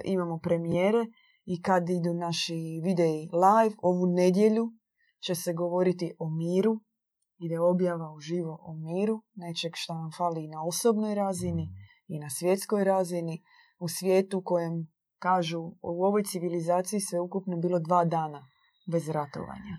imamo 0.05 0.39
premijere 0.39 1.07
i 1.45 1.63
kad 1.63 1.91
idu 1.91 2.15
naši 2.15 2.81
videi 2.85 3.29
live. 3.33 3.77
Ovu 3.83 4.07
nedjelju 4.07 4.73
će 5.27 5.35
se 5.35 5.53
govoriti 5.53 6.15
o 6.19 6.31
miru. 6.31 6.81
Ide 7.39 7.61
objava 7.61 8.13
uživo 8.13 8.59
o 8.63 8.75
miru, 8.75 9.23
nečeg 9.35 9.73
što 9.75 9.95
nam 9.95 10.11
fali 10.17 10.45
i 10.45 10.49
na 10.49 10.65
osobnoj 10.65 11.15
razini 11.15 11.69
i 12.09 12.19
na 12.19 12.31
svjetskoj 12.31 12.85
razini, 12.85 13.43
u 13.79 13.89
svijetu 13.89 14.43
kojem 14.45 14.89
kažu 15.19 15.61
u 15.83 16.05
ovoj 16.05 16.25
civilizaciji 16.25 17.01
sve 17.01 17.21
ukupno 17.21 17.57
bilo 17.57 17.79
dva 17.79 18.05
dana 18.05 18.49
bez 18.87 19.09
ratovanja. 19.09 19.77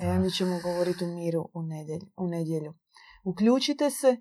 E, 0.00 0.18
mi 0.18 0.30
ćemo 0.30 0.58
govoriti 0.62 1.04
o 1.04 1.08
miru 1.08 1.48
u 1.54 1.62
nedjelju. 1.62 2.06
U 2.16 2.26
nedjelju. 2.26 2.74
Uključite 3.24 3.90
se, 3.90 4.16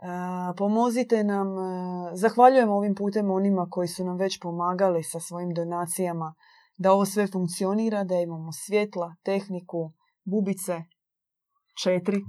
a, 0.00 0.54
pomozite 0.56 1.24
nam, 1.24 1.58
a, 1.58 2.10
zahvaljujemo 2.14 2.74
ovim 2.74 2.94
putem 2.94 3.30
onima 3.30 3.66
koji 3.70 3.88
su 3.88 4.04
nam 4.04 4.16
već 4.16 4.40
pomagali 4.40 5.02
sa 5.02 5.20
svojim 5.20 5.54
donacijama 5.54 6.34
da 6.76 6.92
ovo 6.92 7.04
sve 7.04 7.26
funkcionira, 7.26 8.04
da 8.04 8.14
imamo 8.14 8.52
svjetla, 8.52 9.14
tehniku, 9.22 9.92
bubice, 10.24 10.82
četiri, 11.82 12.20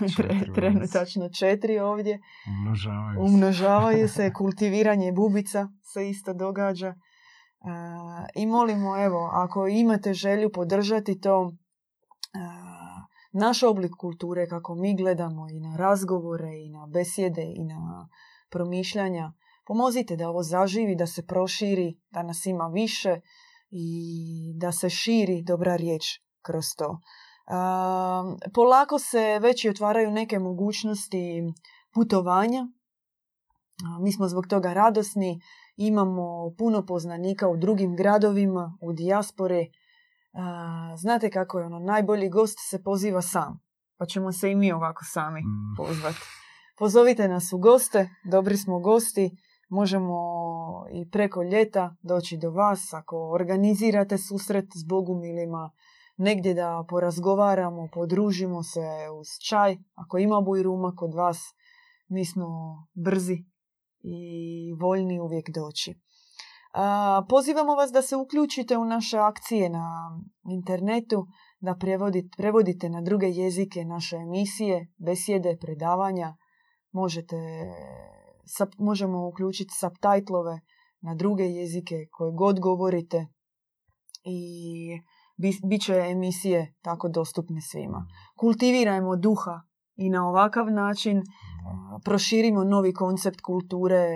Da, 0.00 0.06
četiri 0.16 0.52
trenutačno 0.54 1.28
četiri 1.28 1.78
ovdje. 1.78 2.20
Umnožavaju 2.48 3.14
se. 3.14 3.34
Umnožavaju 3.34 4.08
se, 4.08 4.32
kultiviranje 4.38 5.12
bubica 5.12 5.68
se 5.82 6.08
isto 6.08 6.34
događa. 6.34 6.88
E, 6.88 6.94
I 8.34 8.46
molimo, 8.46 9.04
evo, 9.04 9.30
ako 9.32 9.68
imate 9.68 10.14
želju 10.14 10.50
podržati 10.52 11.20
to, 11.20 11.52
e, 12.34 12.38
naš 13.32 13.62
oblik 13.62 13.92
kulture, 13.98 14.48
kako 14.48 14.74
mi 14.74 14.96
gledamo 14.96 15.46
i 15.50 15.60
na 15.60 15.76
razgovore, 15.76 16.56
i 16.66 16.70
na 16.70 16.86
besjede, 16.86 17.52
i 17.56 17.64
na 17.64 18.08
promišljanja, 18.50 19.32
pomozite 19.66 20.16
da 20.16 20.28
ovo 20.28 20.42
zaživi, 20.42 20.96
da 20.96 21.06
se 21.06 21.26
proširi, 21.26 21.98
da 22.10 22.22
nas 22.22 22.46
ima 22.46 22.66
više 22.74 23.20
i 23.70 24.52
da 24.56 24.72
se 24.72 24.90
širi 24.90 25.42
dobra 25.42 25.76
riječ 25.76 26.04
kroz 26.42 26.64
to. 26.76 27.00
Polako 28.54 28.98
se 28.98 29.38
već 29.38 29.64
i 29.64 29.68
otvaraju 29.68 30.10
neke 30.10 30.38
mogućnosti 30.38 31.42
putovanja. 31.94 32.66
Mi 34.00 34.12
smo 34.12 34.28
zbog 34.28 34.46
toga 34.46 34.72
radosni. 34.72 35.40
Imamo 35.76 36.54
puno 36.58 36.86
poznanika 36.86 37.48
u 37.48 37.56
drugim 37.56 37.96
gradovima, 37.96 38.78
u 38.82 38.92
dijaspore. 38.92 39.66
Znate 40.96 41.30
kako 41.30 41.58
je 41.58 41.66
ono, 41.66 41.78
najbolji 41.78 42.28
gost 42.28 42.58
se 42.70 42.82
poziva 42.82 43.22
sam. 43.22 43.60
Pa 43.96 44.06
ćemo 44.06 44.32
se 44.32 44.50
i 44.50 44.54
mi 44.54 44.72
ovako 44.72 45.04
sami 45.04 45.40
Mm. 45.40 45.76
pozvati. 45.76 46.18
Pozovite 46.78 47.28
nas 47.28 47.52
u 47.52 47.58
goste, 47.58 48.08
dobri 48.24 48.56
smo 48.56 48.78
gosti. 48.80 49.30
Možemo 49.68 50.16
i 50.92 51.10
preko 51.10 51.42
ljeta 51.42 51.96
doći 52.02 52.36
do 52.36 52.50
vas 52.50 52.92
ako 52.92 53.30
organizirate 53.30 54.18
susret 54.18 54.64
s 54.74 54.84
bogumilima, 54.88 55.70
negdje 56.18 56.54
da 56.54 56.84
porazgovaramo, 56.88 57.88
podružimo 57.92 58.62
se 58.62 58.86
uz 59.20 59.26
čaj. 59.48 59.76
Ako 59.94 60.18
ima 60.18 60.40
bujruma 60.40 60.92
kod 60.96 61.14
vas, 61.14 61.38
mi 62.08 62.24
smo 62.24 62.46
brzi 62.94 63.44
i 64.00 64.72
voljni 64.80 65.20
uvijek 65.20 65.50
doći. 65.50 65.94
A, 66.72 67.22
pozivamo 67.28 67.74
vas 67.74 67.90
da 67.92 68.02
se 68.02 68.16
uključite 68.16 68.78
u 68.78 68.84
naše 68.84 69.18
akcije 69.18 69.70
na 69.70 70.20
internetu. 70.50 71.26
da 71.60 71.74
prevodite, 71.74 72.28
prevodite 72.36 72.88
na 72.88 73.00
druge 73.00 73.26
jezike 73.26 73.84
naše 73.84 74.16
emisije, 74.16 74.92
besjede, 74.98 75.56
predavanja. 75.60 76.36
Možete, 76.92 77.36
možemo 78.78 79.28
uključiti 79.28 79.74
subtitlove 79.80 80.60
na 81.00 81.14
druge 81.14 81.44
jezike 81.44 81.94
koje 82.12 82.32
god 82.32 82.60
govorite 82.60 83.26
i 84.24 85.00
bit 85.68 85.82
će 85.82 85.94
emisije 85.94 86.74
tako 86.82 87.08
dostupne 87.08 87.60
svima. 87.60 88.06
Kultivirajmo 88.36 89.16
duha 89.16 89.60
i 89.96 90.10
na 90.10 90.28
ovakav 90.28 90.70
način 90.70 91.22
proširimo 92.04 92.64
novi 92.64 92.92
koncept 92.94 93.40
kulture 93.40 94.06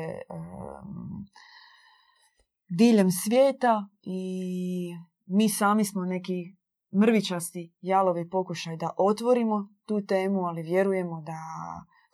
diljem 2.68 3.10
svijeta 3.10 3.88
i 4.02 4.94
mi 5.26 5.48
sami 5.48 5.84
smo 5.84 6.04
neki 6.04 6.56
mrvičasti 7.00 7.74
jalovi 7.80 8.30
pokušaj 8.30 8.76
da 8.76 8.90
otvorimo 8.96 9.68
tu 9.86 10.06
temu, 10.06 10.40
ali 10.40 10.62
vjerujemo 10.62 11.22
da 11.22 11.38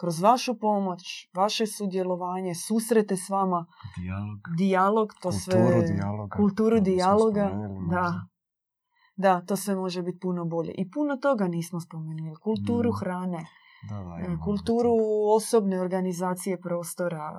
kroz 0.01 0.21
vašu 0.21 0.59
pomoć, 0.59 1.01
vaše 1.35 1.67
sudjelovanje, 1.67 2.55
susrete 2.55 3.17
s 3.17 3.29
vama, 3.29 3.67
dijalog, 3.97 4.39
dijalog 4.59 5.09
to 5.23 5.31
kulturu 5.31 5.83
sve, 5.83 5.83
dijaloga, 5.83 6.37
kulturu 6.37 6.81
dijaloga, 6.81 7.51
da, 7.91 8.27
da, 9.19 9.41
to 9.47 9.57
sve 9.57 9.75
može 9.75 10.03
biti 10.03 10.19
puno 10.19 10.45
bolje. 10.45 10.73
I 10.79 10.91
puno 10.91 11.17
toga 11.17 11.49
nismo 11.49 11.81
spomenuli. 11.81 12.37
Kulturu 12.43 12.91
Mm. 12.91 12.99
hrane, 13.01 13.47
Da, 13.89 13.95
da, 13.95 14.19
e, 14.21 14.25
imamo 14.25 14.45
kulturu 14.45 14.91
osobne 15.37 15.81
organizacije 15.81 16.61
prostora, 16.61 17.33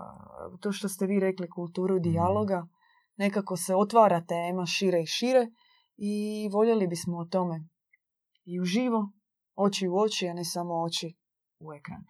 to 0.59 0.71
što 0.71 0.89
ste 0.89 1.05
vi 1.05 1.19
rekli, 1.19 1.49
kulturu 1.49 1.99
dijaloga, 1.99 2.67
nekako 3.17 3.57
se 3.57 3.75
otvara 3.75 4.21
tema 4.21 4.65
šire 4.65 5.01
i 5.01 5.05
šire 5.05 5.47
i 5.97 6.13
voljeli 6.51 6.87
bismo 6.87 7.17
o 7.17 7.25
tome 7.25 7.67
i 8.45 8.59
uživo, 8.59 9.11
oči 9.55 9.87
u 9.87 9.97
oči, 9.97 10.27
a 10.27 10.33
ne 10.33 10.45
samo 10.45 10.73
oči 10.83 11.15
u 11.59 11.73
ekran. 11.73 12.03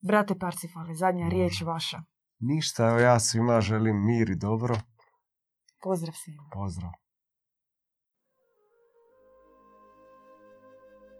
Brate 0.00 0.38
Parcifale, 0.38 0.94
zadnja 0.94 1.28
riječ 1.28 1.62
vaša. 1.62 1.98
Ništa, 2.38 2.98
ja 2.98 3.20
svima 3.20 3.60
želim 3.60 4.04
mir 4.04 4.30
i 4.30 4.36
dobro. 4.36 4.74
Pozdrav 5.82 6.14
svima. 6.14 6.42
Pozdrav. 6.52 7.05